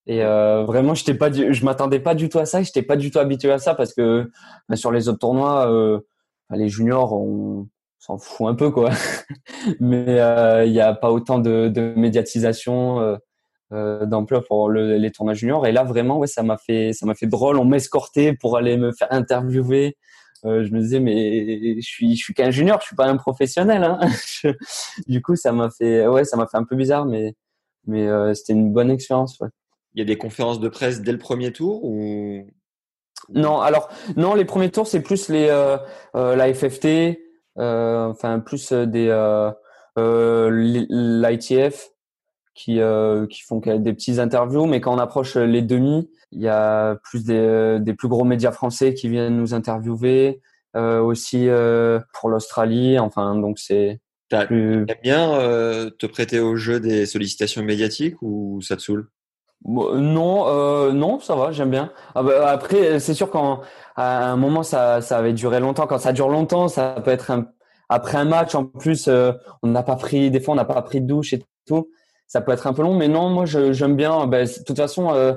[0.08, 2.64] Et euh, vraiment, j'étais pas, du- je m'attendais pas du tout à ça.
[2.64, 4.30] J'étais pas du tout habitué à ça parce que
[4.70, 6.00] ben, sur les autres tournois, euh,
[6.50, 7.68] ben, les juniors, on
[8.00, 8.90] s'en fout un peu quoi.
[9.80, 13.00] Mais euh, il y a pas autant de, de médiatisation.
[13.02, 13.18] euh,
[13.72, 17.06] euh, d'ampleur pour le- les tournois juniors et là vraiment ouais ça m'a fait ça
[17.06, 19.96] m'a fait drôle on m'escortait pour aller me faire interviewer
[20.46, 23.18] Euh, je me disais mais je suis je suis qu'un junior je suis pas un
[23.18, 24.00] professionnel hein.
[25.08, 27.36] Du coup ça m'a fait ouais ça m'a fait un peu bizarre mais
[27.86, 29.50] mais euh, c'était une bonne expérience ouais.
[29.96, 32.48] Il y a des conférences de presse dès le premier tour ou
[33.28, 35.78] non alors non les premiers tours c'est plus les euh,
[36.14, 37.20] la FFT
[37.58, 39.10] enfin plus des
[40.08, 41.90] l'ITF
[42.60, 46.48] qui euh, qui font des petites interviews mais quand on approche les demi il y
[46.48, 50.42] a plus des, des plus gros médias français qui viennent nous interviewer
[50.76, 53.00] euh, aussi euh, pour l'Australie.
[53.00, 54.02] Enfin donc c'est
[54.48, 59.08] plus T'aimes bien euh, te prêter au jeu des sollicitations médiatiques ou ça te saoule?
[59.62, 61.92] Bon, non euh, non ça va j'aime bien.
[62.14, 63.62] Ah bah, après c'est sûr quand
[63.96, 65.88] à un moment ça ça avait duré longtemps.
[65.88, 67.48] Quand ça dure longtemps ça peut être un
[67.88, 69.32] après un match en plus euh,
[69.64, 71.90] on n'a pas pris des fois on n'a pas pris de douche et tout
[72.30, 75.14] ça peut être un peu long mais non moi j'aime bien Ben, de toute façon
[75.14, 75.34] euh,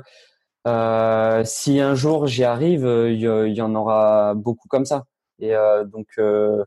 [0.68, 3.20] euh, si un jour j'y arrive euh, il
[3.56, 5.04] y, en aura beaucoup comme ça.
[5.40, 6.62] Et euh, donc euh,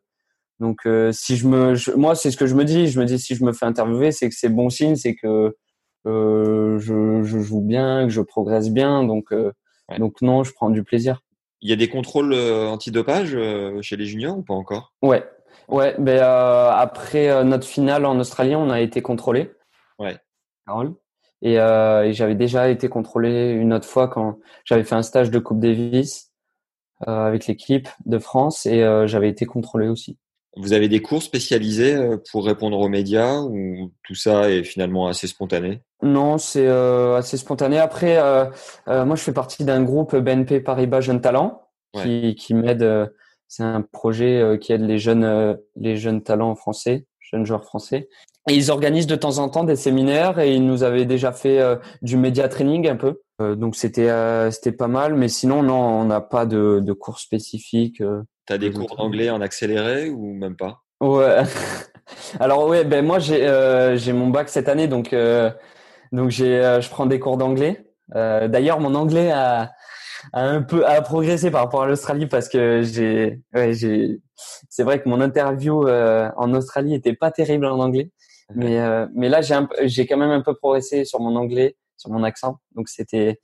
[0.60, 2.88] donc euh, si je me je- moi c'est ce que je me dis.
[2.88, 5.56] Je me dis si je me fais interviewer c'est que c'est bon signe c'est que
[6.08, 9.04] euh, je, je joue bien que je progresse bien.
[9.04, 9.52] Donc euh,
[9.88, 10.00] Ouais.
[10.00, 11.22] donc non je prends du plaisir.
[11.62, 14.94] Il y a des contrôles euh, antidopage euh, chez les juniors ou pas encore?
[15.04, 15.24] Ouais.
[15.68, 19.52] Ouais ben euh, après euh, notre finale en Australie on a été contrôlé
[20.00, 20.18] Ouais.
[20.66, 20.96] Carole
[21.42, 25.30] et, euh, et j'avais déjà été contrôlé une autre fois quand j'avais fait un stage
[25.32, 26.32] de Coupe Davis
[27.08, 30.18] euh, avec l'équipe de France et euh, j'avais été contrôlé aussi
[30.56, 35.08] Vous avez des cours spécialisés euh, pour répondre aux médias ou tout ça est finalement
[35.08, 35.82] assez spontané?
[36.02, 37.80] Non, c'est assez spontané.
[37.80, 38.18] Après,
[38.88, 43.12] moi, je fais partie d'un groupe BNP Paribas Jeunes Talents qui, qui m'aide.
[43.48, 48.10] c'est un projet qui aide les jeunes, les jeunes talents français, jeunes joueurs français.
[48.50, 51.60] Et ils organisent de temps en temps des séminaires et ils nous avaient déjà fait
[51.60, 53.22] euh, du média training un peu.
[53.42, 56.94] Euh, donc c'était euh, c'était pas mal, mais sinon non, on n'a pas de, de
[56.94, 58.02] cours spécifiques.
[58.02, 58.22] euh.
[58.46, 60.82] T'as des cours d'anglais en accéléré ou même pas?
[61.02, 61.42] Ouais.
[62.40, 65.16] Alors ouais, ben moi j'ai j'ai mon bac cette année, donc
[66.12, 67.84] donc j'ai je prends des cours d'anglais.
[68.14, 69.72] D'ailleurs, mon anglais a,
[70.34, 74.20] a un peu a progressé par rapport à l'Australie parce que j'ai ouais j'ai
[74.70, 78.12] c'est vrai que mon interview euh, en Australie était pas terrible en anglais,
[78.54, 82.12] mais euh, mais là j'ai j'ai quand même un peu progressé sur mon anglais, sur
[82.12, 83.40] mon accent, donc c'était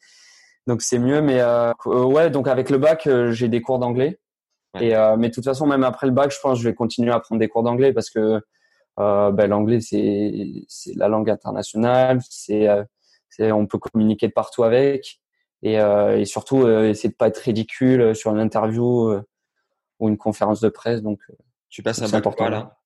[0.68, 1.22] donc c'est mieux.
[1.22, 4.20] Mais euh, euh, ouais, donc avec le bac euh, j'ai des cours d'anglais.
[4.76, 4.88] Ouais.
[4.88, 6.76] Et euh, mais de toute façon, même après le bac, je pense que je vais
[6.76, 8.42] continuer à prendre des cours d'anglais parce que
[9.00, 10.32] euh, ben, l'anglais c'est
[10.68, 12.84] c'est la langue internationale, c'est euh,
[13.30, 15.21] c'est on peut communiquer de partout avec
[15.64, 19.24] et euh, et surtout euh, essayer de pas être ridicule sur une interview euh,
[20.00, 21.02] ou une conférence de presse.
[21.02, 21.34] Donc euh,
[21.70, 22.78] Tu passes un C'est bac important, là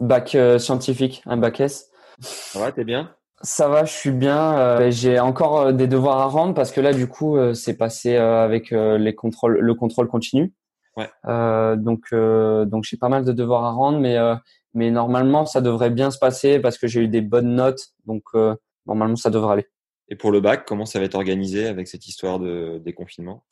[0.00, 1.90] bac euh, scientifique, un bac S.
[2.20, 3.14] Ça va, t'es bien?
[3.42, 4.58] Ça va, je suis bien.
[4.58, 7.54] Euh, ben, j'ai encore euh, des devoirs à rendre parce que là, du coup, euh,
[7.54, 10.52] c'est passé euh, avec euh, les contrôles, le contrôle continu.
[10.96, 11.08] Ouais.
[11.26, 14.34] Euh, donc, euh, donc j'ai pas mal de devoirs à rendre, mais euh,
[14.74, 17.88] mais normalement, ça devrait bien se passer parce que j'ai eu des bonnes notes.
[18.06, 18.54] Donc, euh,
[18.86, 19.66] normalement, ça devrait aller.
[20.10, 23.42] Et pour le bac, comment ça va être organisé avec cette histoire de déconfinement?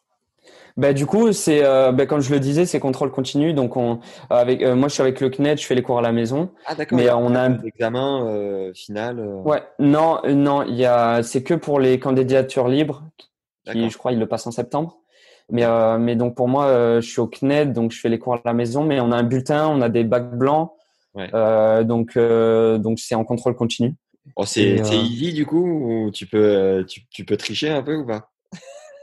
[0.77, 3.53] Ben du coup, c'est euh, ben, comme je le disais, c'est contrôle continu.
[3.53, 4.01] Donc, on
[4.31, 6.51] avec euh, moi, je suis avec le CNED, je fais les cours à la maison.
[6.67, 6.97] Ah d'accord.
[6.99, 9.19] Mais on a un un- examen euh, final.
[9.19, 13.03] euh, Ouais, non, non, il y a, c'est que pour les candidatures libres,
[13.71, 14.99] qui, je crois, ils le passent en septembre.
[15.51, 15.65] Mais,
[15.99, 18.53] mais donc pour moi, je suis au CNED, donc je fais les cours à la
[18.53, 20.73] maison, mais on a un bulletin, on a des bacs blancs,
[21.15, 21.31] Ouais.
[21.85, 23.95] donc donc c'est en contrôle continu.
[24.37, 25.65] Oh, c'est euh, easy du coup
[26.07, 28.31] ou tu peux euh, tu, tu peux tricher un peu ou pas?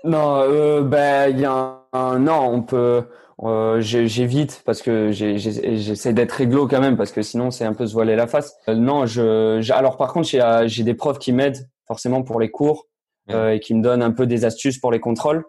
[0.03, 3.03] Non, euh, ben il y a un, un- non, on peut,
[3.43, 7.87] euh, j'évite parce que j'essaie d'être réglo quand même parce que sinon c'est un peu
[7.87, 8.55] se voiler la face.
[8.69, 10.29] Euh, non, je, alors par contre
[10.67, 12.85] j'ai des profs qui m'aident forcément pour les cours
[13.31, 15.43] euh, et qui me donnent un peu des astuces pour les contrôles.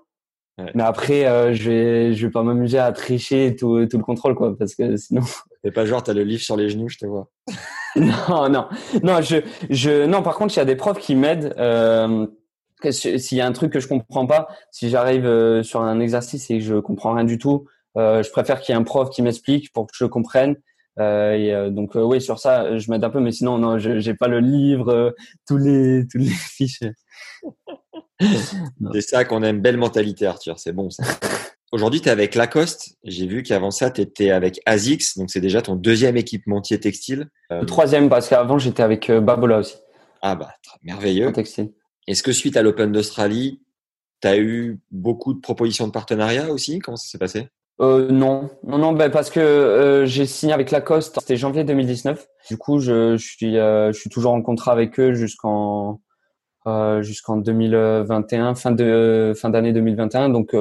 [0.59, 0.71] Ouais.
[0.75, 4.35] Mais après, euh, je vais je vais pas m'amuser à tricher tout tout le contrôle
[4.35, 5.21] quoi parce que sinon
[5.67, 7.29] C'est pas genre t'as le livre sur les genoux, je te vois.
[7.97, 8.69] non non
[9.03, 9.39] non je
[9.69, 11.55] je non par contre il y a des profs qui m'aident.
[11.59, 12.29] Euh,
[12.91, 16.49] s'il y a un truc que je comprends pas, si j'arrive euh, sur un exercice
[16.53, 19.11] et que je comprends rien du tout, euh, je préfère qu'il y ait un prof
[19.11, 20.55] qui m'explique pour que je comprenne.
[21.01, 24.15] Euh, et donc oui sur ça je m'aide un peu mais sinon non je j'ai
[24.15, 25.15] pas le livre
[25.47, 26.85] tous les tous les fiches
[28.93, 31.03] C'est ça qu'on aime, belle mentalité Arthur, c'est bon ça.
[31.73, 32.97] Aujourd'hui, tu es avec Lacoste.
[33.05, 37.29] J'ai vu qu'avant ça, tu étais avec ASICS, donc c'est déjà ton deuxième équipementier textile.
[37.51, 39.77] Euh, le troisième parce qu'avant j'étais avec euh, Babola aussi
[40.23, 40.51] ah bah,
[40.83, 41.29] merveilleux.
[41.29, 41.73] en textile
[42.07, 43.61] Est-ce que suite à l'Open d'Australie,
[44.23, 46.79] tu as eu beaucoup de propositions de partenariat aussi?
[46.79, 47.49] Comment ça s'est passé?
[47.81, 52.27] Euh, non, non, non, ben parce que euh, j'ai signé avec Lacoste, c'était janvier 2019.
[52.49, 56.01] Du coup, je, je suis, euh, je suis toujours en contrat avec eux jusqu'en
[57.01, 60.31] jusqu'en 2021, fin de fin d'année 2021.
[60.31, 60.53] Donc,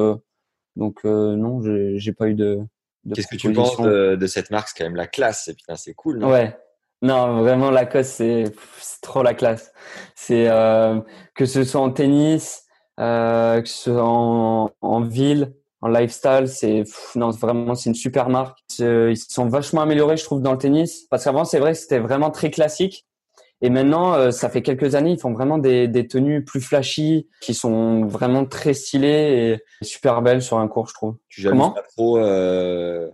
[0.76, 1.62] donc euh, non,
[1.98, 2.60] j'ai pas eu de.
[3.06, 4.70] de Qu'est-ce que tu penses de, de cette marque?
[4.70, 5.48] C'est quand même la classe.
[5.48, 6.20] Et putain, c'est cool.
[6.20, 6.32] non?
[6.32, 6.58] Ouais.
[7.02, 8.46] Non, vraiment Lacoste, c'est
[8.80, 9.72] c'est trop la classe.
[10.16, 11.00] C'est euh,
[11.36, 12.64] que ce soit en tennis,
[13.00, 16.84] euh, que ce soit en, en ville, en lifestyle, c'est
[17.16, 18.58] non vraiment c'est une super marque.
[18.80, 21.06] Ils se sont vachement améliorés, je trouve, dans le tennis.
[21.10, 23.06] Parce qu'avant, c'est vrai que c'était vraiment très classique.
[23.62, 27.28] Et maintenant, euh, ça fait quelques années, ils font vraiment des, des tenues plus flashy,
[27.42, 31.16] qui sont vraiment très stylées et super belles sur un court, je trouve.
[31.30, 33.10] Tu Comment pas trop euh,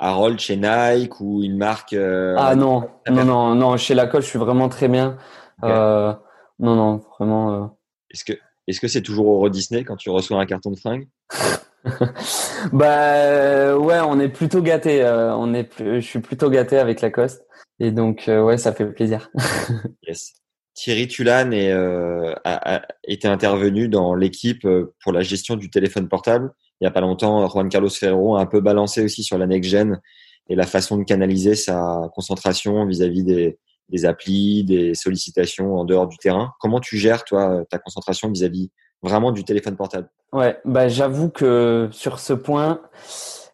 [0.00, 4.30] Harold chez Nike ou une marque euh, Ah non, non, non, non, chez Lacoste, je
[4.30, 5.18] suis vraiment très bien.
[5.64, 6.12] Euh,
[6.58, 7.52] non, non, vraiment.
[7.52, 7.66] euh,
[8.10, 8.32] Est-ce que
[8.66, 11.06] est-ce que c'est toujours Euro Disney quand tu reçois un carton de fringues?
[12.72, 15.02] Bah ouais, on est plutôt gâté.
[15.02, 17.42] euh, on est, plus- je suis plutôt gâté avec Lacoste
[17.80, 19.30] et donc euh, ouais, ça fait plaisir.
[20.06, 20.34] Yes.
[20.74, 25.70] Thierry Tulane est, euh, a, a été intervenu dans l'équipe euh, pour la gestion du
[25.70, 26.52] téléphone portable.
[26.80, 29.46] Il y a pas longtemps, Juan Carlos Ferrero a un peu balancé aussi sur la
[29.46, 30.00] next gen
[30.48, 33.58] et la façon de canaliser sa concentration vis-à-vis des,
[33.88, 36.52] des applis, des sollicitations en dehors du terrain.
[36.60, 38.70] Comment tu gères toi ta concentration vis-à-vis
[39.02, 40.10] vraiment du téléphone portable?
[40.32, 42.80] Ouais, bah j'avoue que sur ce point,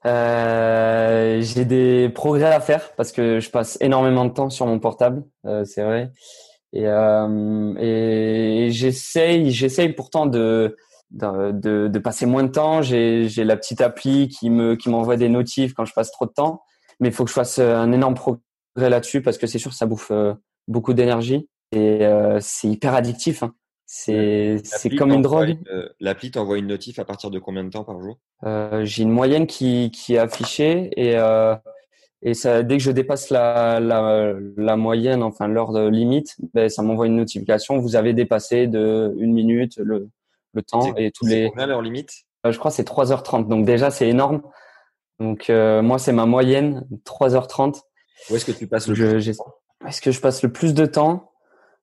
[0.07, 4.79] euh, j'ai des progrès à faire parce que je passe énormément de temps sur mon
[4.79, 6.11] portable, euh, c'est vrai.
[6.73, 10.77] Et, euh, et j'essaye, j'essaye pourtant de,
[11.11, 12.83] de, de, passer moins de temps.
[12.83, 16.27] J'ai, j'ai la petite appli qui me, qui m'envoie des notifs quand je passe trop
[16.27, 16.63] de temps.
[17.01, 18.41] Mais il faut que je fasse un énorme progrès
[18.77, 20.35] là-dessus parce que c'est sûr que ça bouffe euh,
[20.69, 23.43] beaucoup d'énergie et euh, c'est hyper addictif.
[23.43, 23.55] Hein.
[23.93, 24.63] C'est,
[24.97, 25.59] comme une t'envoie drogue.
[25.69, 28.19] une- L'appli t'envoie une notif à partir de combien de temps par jour?
[28.45, 31.57] Euh, j'ai une moyenne qui, qui est affichée et, euh,
[32.23, 36.69] et ça, dès que je dépasse la, la, la moyenne, enfin l'heure de limite, ben,
[36.69, 37.79] ça m'envoie une notification.
[37.79, 40.09] Vous avez dépassé de une minute le,
[40.53, 41.49] le temps et tous les.
[41.51, 42.13] combien leur limite?
[42.47, 43.49] Euh, je crois que c'est 3h30.
[43.49, 44.43] Donc déjà c'est énorme
[45.19, 47.81] Donc euh, moi, c'est ma moyenne, 3h30.
[48.31, 49.31] Où est-ce que tu passes le Je- plus
[49.89, 51.30] Est-ce que je passe le plus de temps?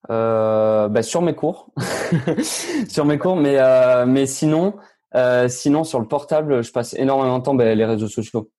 [0.09, 1.69] Euh, bah, sur mes cours,
[2.89, 4.75] sur mes cours, mais euh, mais sinon,
[5.15, 8.49] euh, sinon sur le portable, je passe énormément de temps bah, les réseaux sociaux,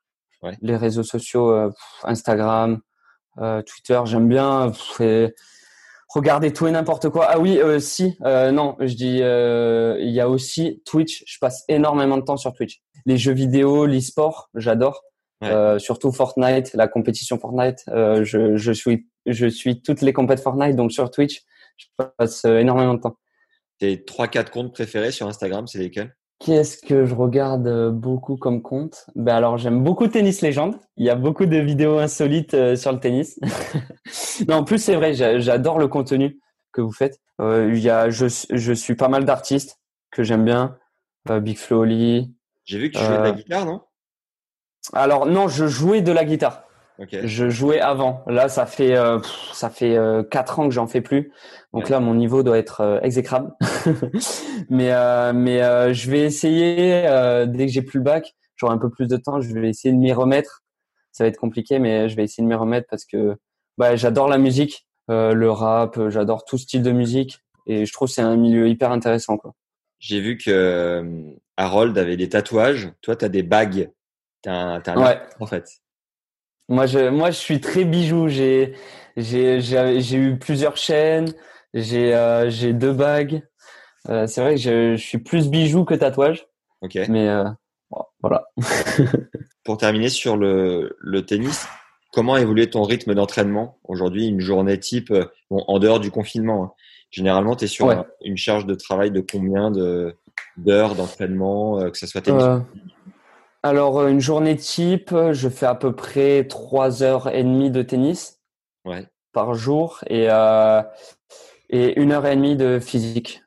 [0.43, 0.57] Ouais.
[0.63, 2.81] les réseaux sociaux, euh, pff, Instagram,
[3.39, 5.35] euh, Twitter, j'aime bien pff, et
[6.09, 7.27] regarder tout et n'importe quoi.
[7.29, 11.23] Ah oui, euh, si, euh, non, je dis, euh, il y a aussi Twitch.
[11.27, 12.81] Je passe énormément de temps sur Twitch.
[13.05, 15.03] Les jeux vidéo, l'e-sport, j'adore.
[15.41, 15.51] Ouais.
[15.51, 17.85] Euh, surtout Fortnite, la compétition Fortnite.
[17.89, 21.43] Euh, je, je suis, je suis toutes les compètes Fortnite, donc sur Twitch,
[21.77, 21.87] je
[22.19, 23.17] passe euh, énormément de temps.
[23.79, 26.17] Tes 3-4 comptes préférés sur Instagram, c'est lesquels?
[26.41, 29.07] Qu'est-ce que je regarde euh, beaucoup comme compte?
[29.17, 30.77] Ben alors j'aime beaucoup Tennis Légende.
[30.97, 33.39] Il y a beaucoup de vidéos insolites euh, sur le tennis.
[34.49, 36.41] non, en plus c'est vrai, j'a- j'adore le contenu
[36.73, 37.19] que vous faites.
[37.41, 39.79] Euh, il y a, je, je suis pas mal d'artistes
[40.11, 40.77] que j'aime bien.
[41.29, 42.35] Big Flo Oli.
[42.65, 43.83] J'ai vu que tu jouais de la guitare, non?
[44.93, 46.65] Alors non, je jouais de la guitare.
[47.23, 48.25] Je jouais avant.
[48.27, 51.33] Là, ça fait euh, pff, ça fait euh, quatre ans que j'en fais plus.
[51.73, 51.91] Donc Ouais.
[51.91, 53.53] là, mon niveau doit être euh, exécrable.
[54.69, 55.59] mais euh, mais
[55.95, 57.03] je vais essayer
[57.47, 59.41] dès que j'ai plus le bac, j'aurai un peu plus de temps.
[59.41, 60.63] Je vais essayer de m'y remettre.
[61.13, 63.37] Ça va être compliqué, mais je vais essayer de m'y remettre parce que
[63.77, 68.15] bah, j'adore la musique, le rap, j'adore tout style de musique et je trouve que
[68.15, 69.53] c'est un milieu hyper intéressant quoi.
[70.01, 71.05] J'ai vu que
[71.57, 72.93] Harold avait des tatouages.
[73.03, 73.91] Toi, tu as des bagues.
[74.43, 75.03] T'as un, Ouais.
[75.05, 75.69] artiste, en fait.
[76.69, 78.29] Moi, je, moi, je suis très bijou.
[78.29, 78.75] J'ai,
[79.17, 81.33] j'ai, j'ai, j'ai eu plusieurs chaînes.
[81.75, 83.43] J'ai, euh, j'ai deux bagues.
[84.09, 86.47] Euh, c'est vrai que je, je suis plus bijou que tatouage,
[86.81, 86.99] Ok.
[87.09, 87.45] mais euh,
[87.91, 88.47] bon, voilà.
[89.65, 91.67] Pour terminer sur le, le tennis,
[92.13, 95.13] comment a évolué ton rythme d'entraînement aujourd'hui, une journée type,
[95.51, 96.73] bon, en dehors du confinement hein.
[97.11, 97.97] Généralement, tu es sur Ouais.
[98.23, 100.15] une charge de travail de combien de
[100.59, 102.45] d'heures d'entraînement, que ce soit tennis
[103.69, 107.83] alors, euh, une journée type, je fais à peu près trois heures et demie de
[107.83, 108.41] tennis
[108.85, 109.07] Ouais.
[109.33, 110.83] par jour et euh,
[111.71, 113.43] et une heure et demie de physique.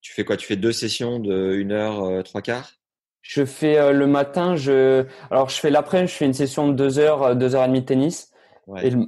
[0.00, 0.36] Tu fais quoi?
[0.36, 2.72] Tu fais deux sessions de 1 heure, euh, trois quarts?
[3.22, 6.72] Je fais euh, le matin, je, alors je fais l'après, je fais une session de
[6.74, 8.32] deux heures, euh, deux heures et demie de tennis
[8.66, 8.86] Ouais.
[8.86, 9.06] et le,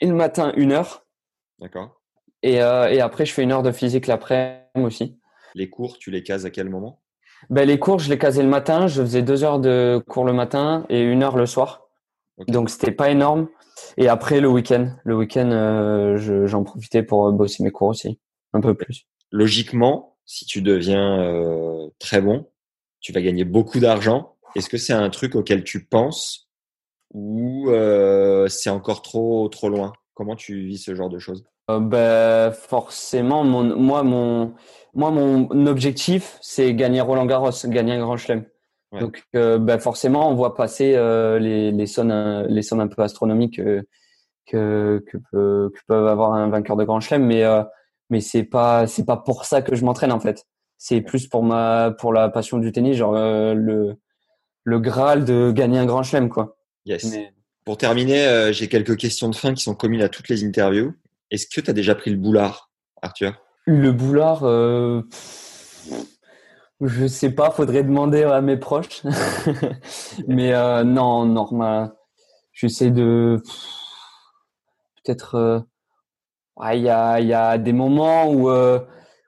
[0.00, 1.06] et le matin une heure.
[1.58, 2.00] D'accord.
[2.42, 5.18] Et, euh, et après, je fais une heure de physique l'après-midi aussi.
[5.54, 7.02] Les cours, tu les cases à quel moment?
[7.48, 8.86] Ben, les cours, je les casais le matin.
[8.86, 11.86] Je faisais deux heures de cours le matin et une heure le soir.
[12.36, 12.50] Ok.
[12.50, 13.48] Donc, c'était pas énorme.
[13.96, 14.90] Et après, le week-end.
[15.04, 18.18] Le week-end, euh, je- j'en profitais pour euh, bosser mes cours aussi.
[18.52, 19.06] Un peu plus.
[19.30, 22.46] Logiquement, si tu deviens euh, très bon,
[23.00, 24.34] tu vas gagner beaucoup d'argent.
[24.54, 26.48] Est-ce que c'est un truc auquel tu penses
[27.14, 29.92] ou euh, c'est encore trop trop loin?
[30.14, 31.44] Comment tu vis ce genre de choses?
[31.68, 34.54] Ben, forcément, mon, moi, mon,
[34.94, 38.44] moi, mon objectif, c'est gagner Roland Garros, gagner un grand chelem.
[38.92, 39.00] Ouais.
[39.00, 43.02] Donc, euh, ben, forcément, on voit passer euh, les, les, sommes, un- les un peu
[43.02, 43.82] astronomiques euh,
[44.46, 47.62] que, que, peut- que peuvent avoir un vainqueur de grand chelem, mais, euh,
[48.10, 50.44] mais c'est pas, c'est pas pour ça que je m'entraîne, en fait.
[50.76, 53.94] C'est plus pour ma, pour la passion du tennis, genre euh, le,
[54.64, 56.56] le graal de gagner un grand chelem, quoi.
[56.84, 57.04] Yes.
[57.12, 57.32] Mais-
[57.64, 60.94] Pour terminer, euh, j'ai quelques questions de fin qui sont communes à toutes les interviews.
[61.30, 62.70] Est-ce que tu as déjà pris le boulard,
[63.02, 63.40] Arthur?
[63.66, 65.02] Le boulard, euh,
[66.80, 69.02] je sais pas, faudrait demander à mes proches.
[70.28, 71.92] Mais euh, non, normal.
[72.52, 73.42] J'essaie de
[75.04, 75.34] peut-être.
[75.34, 75.60] euh,
[76.56, 78.80] ouais, Il y a, il y a des moments où, euh,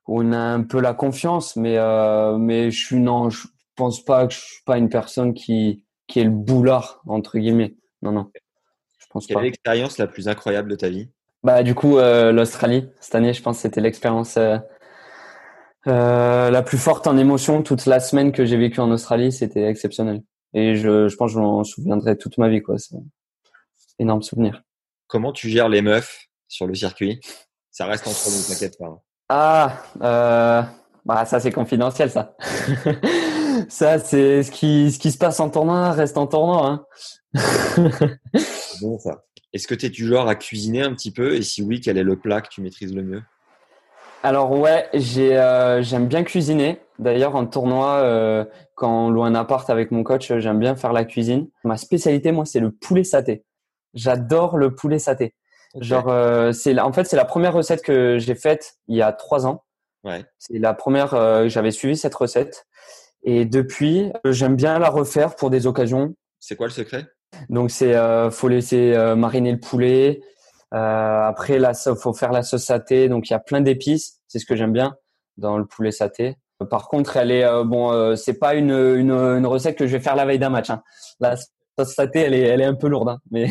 [0.08, 4.04] où on a un peu la confiance, mais euh, mais je suis non, je pense
[4.04, 7.76] pas que je suis pas une personne qui qui est le boulard entre guillemets.
[8.02, 8.30] Non non,
[8.98, 9.42] je pense Quelle pas.
[9.42, 11.10] est l'expérience la plus incroyable de ta vie?
[11.42, 14.58] Bah du coup euh, l'Australie cette année je pense c'était l'expérience euh,
[15.88, 19.64] euh, la plus forte en émotion toute la semaine que j'ai vécue en Australie c'était
[19.68, 20.22] exceptionnel
[20.54, 23.02] et je, je pense que je m'en souviendrai toute ma vie quoi c'est un
[23.98, 24.62] énorme souvenir
[25.08, 27.20] Comment tu gères les meufs sur le circuit?
[27.70, 28.86] Ça reste entre nous, t'inquiète pas.
[28.86, 28.98] hein.
[29.28, 30.62] ah euh,
[31.04, 32.36] bah ça c'est confidentiel ça
[33.68, 36.86] ça c'est ce qui ce qui se passe en tournoi reste en tournoi hein.
[38.80, 39.22] Bon, ça.
[39.52, 41.34] Est-ce que tu es du genre à cuisiner un petit peu?
[41.34, 43.22] Et si oui, quel est le plat que tu maîtrises le mieux?
[44.22, 46.80] Alors ouais, j'ai euh, j'aime bien cuisiner.
[46.98, 48.44] D'ailleurs en tournoi, euh,
[48.76, 51.48] quand on loue un appart avec mon coach, euh, j'aime bien faire la cuisine.
[51.64, 53.44] Ma spécialité, moi, c'est le poulet saté.
[53.94, 55.34] J'adore le poulet saté.
[55.80, 59.02] Genre, euh, c'est la- en fait c'est la première recette que j'ai faite il y
[59.02, 59.64] a trois ans.
[60.04, 60.24] Ouais.
[60.38, 62.66] C'est la première j'avais suivi cette recette
[63.24, 66.14] et depuis j'aime bien la refaire pour des occasions.
[66.40, 67.06] C'est quoi le secret?
[67.48, 70.20] Donc c'est euh, faut laisser euh, mariner le poulet.
[70.74, 73.08] Euh, après là, faut faire la sauce saté.
[73.08, 74.20] Donc il y a plein d'épices.
[74.28, 74.96] C'est ce que j'aime bien
[75.36, 76.36] dans le poulet saté.
[76.70, 77.92] Par contre, elle est euh, bon.
[77.92, 80.70] Euh, c'est pas une, une une recette que je vais faire la veille d'un match.
[80.70, 80.82] Hein.
[81.20, 81.36] Là,
[81.84, 83.48] staté, elle est, elle est un peu lourde, hein, mais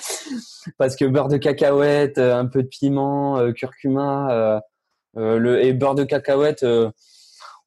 [0.78, 4.60] parce que beurre de cacahuète, un peu de piment, euh, curcuma, euh,
[5.16, 6.90] euh, le et beurre de cacahuète, euh,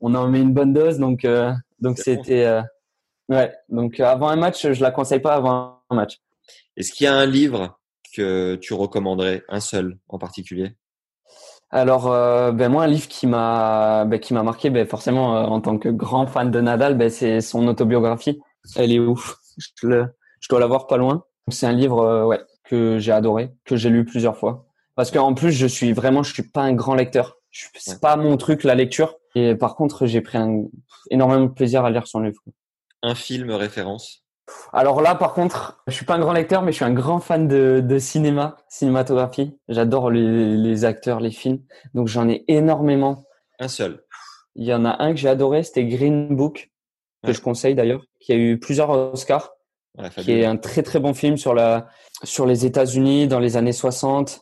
[0.02, 2.62] on en met une bonne dose, donc euh, donc bon, c'était euh,
[3.30, 3.54] ouais.
[3.70, 6.20] Donc euh, avant un match, je la conseille pas avant un match.
[6.76, 7.80] Est-ce qu'il y a un livre
[8.16, 10.76] que tu recommanderais, un seul en particulier?
[11.70, 15.42] Alors, euh, ben moi, un livre qui m'a ben, qui m'a marqué, ben, forcément, euh,
[15.44, 18.40] en tant que grand fan de Nadal, ben, c'est son autobiographie.
[18.76, 19.36] Elle est ouf.
[19.58, 20.06] Je, le,
[20.40, 21.24] je dois l'avoir pas loin.
[21.50, 24.66] C'est un livre, euh, ouais, que j'ai adoré, que j'ai lu plusieurs fois.
[24.96, 27.38] Parce qu'en plus, je suis vraiment, je suis pas un grand lecteur.
[27.52, 28.00] C'est Ouais.
[28.00, 29.16] pas mon truc la lecture.
[29.36, 30.64] Et par contre, j'ai pris un,
[31.12, 32.42] énormément de plaisir à lire son livre.
[33.04, 34.24] Un film référence?
[34.72, 37.20] Alors là, par contre, je suis pas un grand lecteur, mais je suis un grand
[37.20, 39.58] fan de, de cinéma, cinématographie.
[39.68, 41.60] J'adore les, les acteurs, les films.
[41.94, 43.26] Donc j'en ai énormément.
[43.60, 44.04] Un seul.
[44.56, 46.72] Il y en a un que j'ai adoré, c'était Green Book,
[47.24, 47.34] que Ouais.
[47.34, 49.52] je conseille d'ailleurs, qui a eu plusieurs Oscars,
[49.98, 51.88] Ouais, qui est un très très bon film sur la
[52.24, 54.42] sur les États-Unis dans les années 60.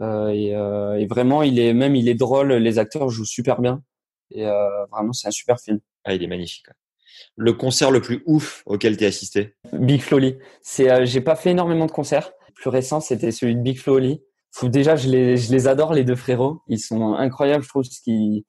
[0.00, 3.60] Euh, et, euh, et vraiment, il est même il est drôle, les acteurs jouent super
[3.60, 3.82] bien.
[4.30, 5.80] Et euh, vraiment, c'est un super film.
[6.04, 6.66] Ah, il est magnifique.
[7.36, 9.54] Le concert le plus ouf auquel tu as assisté?
[9.72, 10.36] Big Flo Oli.
[10.62, 12.32] C'est, euh, j'ai pas fait énormément de concerts.
[12.48, 14.00] Le plus récent, c'était celui de Big Flo.
[14.52, 16.60] Faut- déjà, je les, je les adore les deux frérots.
[16.68, 18.46] Ils sont incroyables, je trouve, ce qui,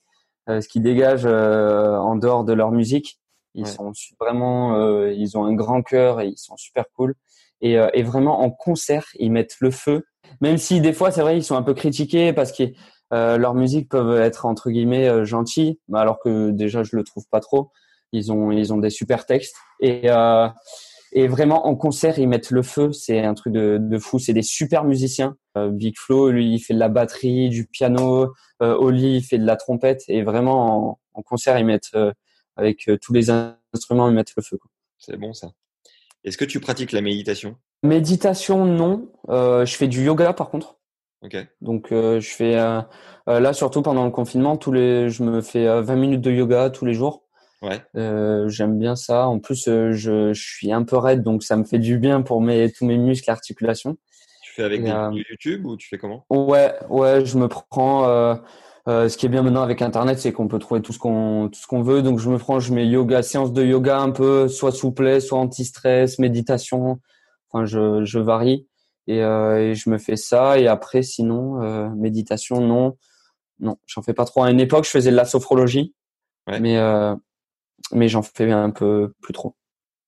[0.50, 3.20] euh, ce qu'ils dégagent euh, en dehors de leur musique.
[3.56, 3.72] Ils Ouais.
[3.72, 7.16] sont vraiment, euh, ils ont un grand cœur et ils sont super cool.
[7.62, 10.04] Et, et vraiment en concert, ils mettent le feu.
[10.42, 12.64] Même si des fois, c'est vrai, ils sont un peu critiqués parce que
[13.12, 15.10] leur musique peuvent être entre guillemets
[15.88, 17.72] mais alors que déjà, je le trouve pas trop.
[18.12, 20.48] Ils ont, ils ont des super textes et euh,
[21.12, 22.92] et vraiment en concert ils mettent le feu.
[22.92, 24.20] C'est un truc de, de fou.
[24.20, 25.38] C'est des super musiciens.
[25.58, 28.34] Euh, Big Flo, lui, il fait de la batterie, du piano.
[28.62, 30.04] Euh, Oli, il fait de la trompette.
[30.08, 32.12] Et vraiment en, en concert ils mettent euh,
[32.58, 34.60] avec euh, tous les instruments ils mettent le feu.
[34.98, 35.52] C'est bon ça.
[36.24, 37.56] Est-ce que tu pratiques la méditation?
[37.84, 39.12] Méditation non.
[39.30, 40.76] Je fais du yoga par contre.
[41.26, 41.38] Ok.
[41.62, 42.82] Donc euh, je fais euh,
[43.26, 46.70] là surtout pendant le confinement tous les je me fais euh, 20 minutes de yoga
[46.70, 47.25] tous les jours.
[47.62, 47.82] Ouais.
[47.96, 49.28] Euh, j'aime bien ça.
[49.28, 52.22] En plus, euh, je, je suis un peu raide, donc ça me fait du bien
[52.22, 53.98] pour mes, tous mes muscles, articulations.
[54.44, 56.26] Tu fais avec Et, des euh, YouTube ou tu fais comment?
[56.30, 58.38] Ouais, ouais, je me prends.
[58.88, 61.60] Ce qui est bien maintenant avec Internet, c'est qu'on peut trouver tout ce qu'on tout
[61.60, 62.02] ce qu'on veut.
[62.04, 65.40] Donc je me prends, je mets yoga, séance de yoga un peu, soit souplesse, soit
[65.40, 67.00] anti-stress, méditation.
[67.50, 68.68] Enfin, je, je varie
[69.08, 70.60] et, euh, et je me fais ça.
[70.60, 72.98] Et après, sinon, euh, méditation, non,
[73.60, 74.44] non, j'en fais pas trop.
[74.44, 75.94] À une époque, je faisais de la sophrologie,
[76.48, 76.60] Ouais.
[76.60, 77.16] mais euh,
[77.92, 79.56] mais j'en fais un peu plus trop.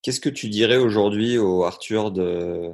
[0.02, 2.72] Qu'est-ce que tu dirais aujourd'hui au Arthur de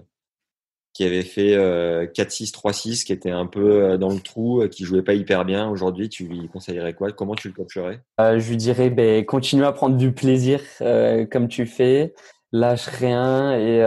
[0.93, 4.85] qui avait fait euh, 4-6-3-6, qui était un peu euh, dans le trou, euh, qui
[4.85, 5.69] jouait pas hyper bien?
[5.69, 7.11] Aujourd'hui, tu lui conseillerais quoi?
[7.11, 11.27] Comment tu le coacherais Euh, je lui dirais, ben, continue à prendre du plaisir euh,
[11.27, 12.15] comme tu fais,
[12.53, 13.79] lâche rien et,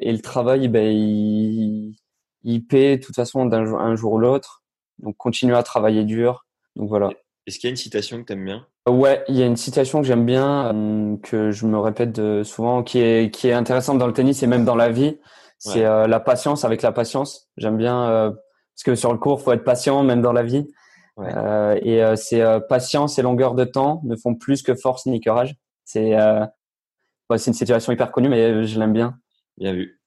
[0.00, 1.96] et le travail, ben, il,
[2.44, 4.62] il paie de toute façon d'un jour, un jour ou l'autre.
[5.00, 6.46] Donc continue à travailler dur.
[6.76, 7.10] Donc voilà.
[7.48, 8.66] Est-ce qu'il y a une citation que tu aimes bien?
[8.86, 12.42] Ouais, il y a une citation que j'aime bien, euh, que je me répète de-
[12.42, 15.16] souvent, qui est qui est intéressante dans le tennis et même dans la vie.
[15.58, 15.84] C'est Ouais.
[15.86, 17.48] euh, la patience avec la patience.
[17.56, 20.66] J'aime bien euh, parce que sur le court, faut être patient même dans la vie.
[21.16, 21.32] Ouais.
[21.34, 25.06] Euh, et euh, c'est euh, patience et longueur de temps ne font plus que force
[25.06, 25.54] ni courage.
[25.84, 26.44] C'est euh,
[27.30, 29.16] ouais, c'est une situation hyper connue, mais je l'aime bien.
[29.56, 29.98] Bien vu.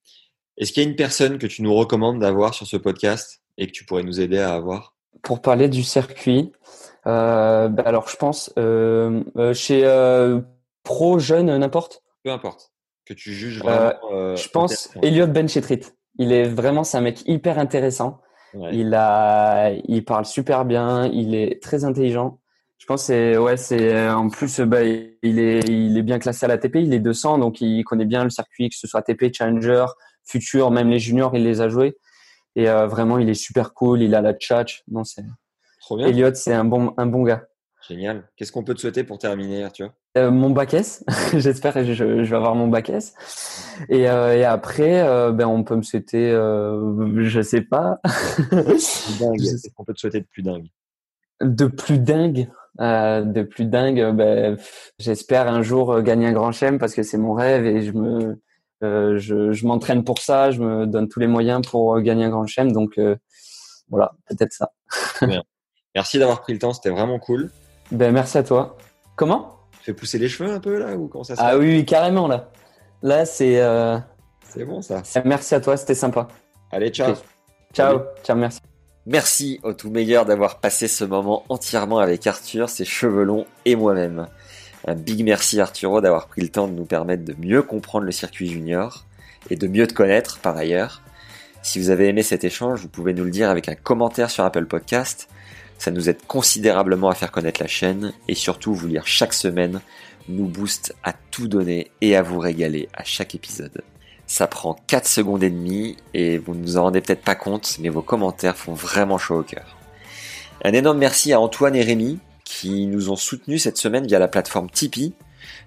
[0.57, 3.65] Est-ce qu'il y a une personne que tu nous recommandes d'avoir sur ce podcast et
[3.65, 4.93] que tu pourrais nous aider à avoir?
[5.23, 10.41] Pour parler du circuit, euh, bah alors je pense euh, euh, chez euh,
[10.83, 12.03] pro jeune n'importe.
[12.23, 12.71] Peu importe.
[13.05, 13.93] Que tu juges vraiment.
[14.11, 14.89] euh, Je pense.
[15.01, 15.81] Elliot Benchetrit.
[16.19, 18.19] Il est vraiment, c'est un mec hyper intéressant.
[18.53, 18.71] Ouais.
[18.73, 21.05] Il a, il parle super bien.
[21.07, 22.39] Il est très intelligent.
[22.79, 26.45] Je pense c'est, ouais, c'est, euh, en plus, bah, il est, il est bien classé
[26.45, 26.75] à la TP.
[26.81, 29.85] Il est 200, donc il connaît bien le circuit, que ce soit TP, Challenger,
[30.25, 31.97] Futur, même les juniors, il les a joués.
[32.55, 34.01] Et euh, vraiment, il est super cool.
[34.01, 34.83] Il a la tchatch.
[34.89, 35.23] Non, c'est,
[35.87, 36.07] Trop bien.
[36.07, 37.47] Elliot, c'est un bon, un bon gars.
[37.87, 38.29] Génial.
[38.35, 39.93] Qu'est-ce qu'on peut te souhaiter pour terminer, Arthur?
[40.17, 43.13] Euh, mon bac S, j'espère que je, je vais avoir mon bac S.
[43.87, 49.85] Et, euh, et après, euh, ben on peut me souhaiter, je sais pas, Qu'est-ce qu'on
[49.85, 50.67] peut te souhaiter de plus dingue?
[51.39, 54.13] De plus dingue, de plus dingue.
[54.13, 54.57] Ben,
[54.99, 58.41] j'espère un jour gagner un grand chelem parce que c'est mon rêve et je me,
[58.81, 62.45] je, je m'entraîne pour ça, je me donne tous les moyens pour gagner un grand
[62.45, 62.73] chelem.
[62.73, 62.99] Donc
[63.89, 64.73] voilà, peut-être ça.
[65.95, 67.49] Merci d'avoir pris le temps, c'était vraiment cool.
[67.91, 68.77] Ben merci à toi.
[69.15, 69.57] Comment?
[69.79, 71.85] Tu fais pousser les cheveux un peu là ou comment ça se Ah oui, oui,
[71.85, 72.49] carrément là.
[73.01, 73.97] Là, c'est, euh,
[74.49, 75.01] C'est bon ça.
[75.03, 76.27] c'est- merci à toi, c'était sympa.
[76.71, 77.13] Allez, ciao.
[77.73, 78.59] Ciao, ciao, merci.
[79.05, 83.75] Merci au tout meilleur d'avoir passé ce moment entièrement avec Arthur, ses cheveux longs et
[83.75, 84.27] moi-même.
[84.85, 88.11] Un big merci Arturo d'avoir pris le temps de nous permettre de mieux comprendre le
[88.11, 89.05] circuit junior
[89.49, 91.01] et de mieux te connaître par ailleurs.
[91.61, 94.43] Si vous avez aimé cet échange, vous pouvez nous le dire avec un commentaire sur
[94.43, 95.29] Apple Podcast.
[95.77, 99.81] Ça nous aide considérablement à faire connaître la chaîne et surtout vous lire chaque semaine
[100.27, 103.83] nous booste à tout donner et à vous régaler à chaque épisode.
[104.25, 107.77] Ça prend 4 secondes et demie et vous ne vous en rendez peut-être pas compte,
[107.79, 109.77] mais vos commentaires font vraiment chaud au cœur.
[110.63, 114.27] Un énorme merci à Antoine et Rémi qui nous ont soutenus cette semaine via la
[114.27, 115.13] plateforme Tipeee.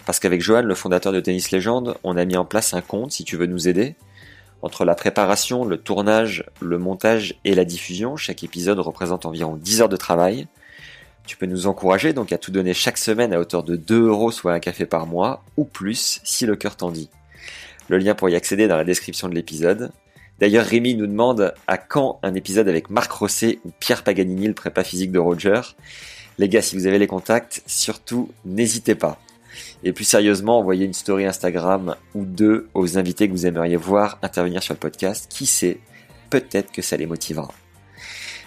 [0.05, 3.13] Parce qu'avec Johan, le fondateur de Tennis Légende, on a mis en place un compte
[3.13, 3.95] si tu veux nous aider.
[4.63, 9.83] Entre la préparation, le tournage, le montage et la diffusion, chaque épisode représente environ 10
[9.83, 10.47] heures de travail.
[11.27, 14.31] Tu peux nous encourager donc à tout donner chaque semaine à hauteur de 2 euros,
[14.31, 17.09] soit un café par mois, ou plus si le cœur t'en dit.
[17.89, 19.91] Le lien pour y accéder est dans la description de l'épisode.
[20.39, 24.55] D'ailleurs, Rémi nous demande à quand un épisode avec Marc Rosset ou Pierre Paganini, le
[24.55, 25.61] prépa physique de Roger.
[26.39, 29.19] Les gars, si vous avez les contacts, surtout n'hésitez pas.
[29.83, 34.19] Et plus sérieusement, envoyez une story Instagram ou deux aux invités que vous aimeriez voir
[34.23, 35.27] intervenir sur le podcast.
[35.31, 35.81] Qui sait,
[36.29, 37.49] peut-être que ça les motivera.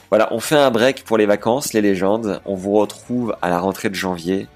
[0.09, 2.39] Voilà, on fait un break pour les vacances, les légendes.
[2.45, 4.47] On vous retrouve à la rentrée de janvier.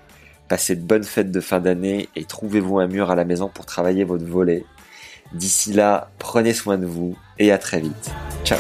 [0.50, 3.66] Passez de bonnes fêtes de fin d'année et trouvez-vous un mur à la maison pour
[3.66, 4.64] travailler votre volet.
[5.34, 8.12] D'ici là, prenez soin de vous et à très vite.
[8.46, 8.60] Ciao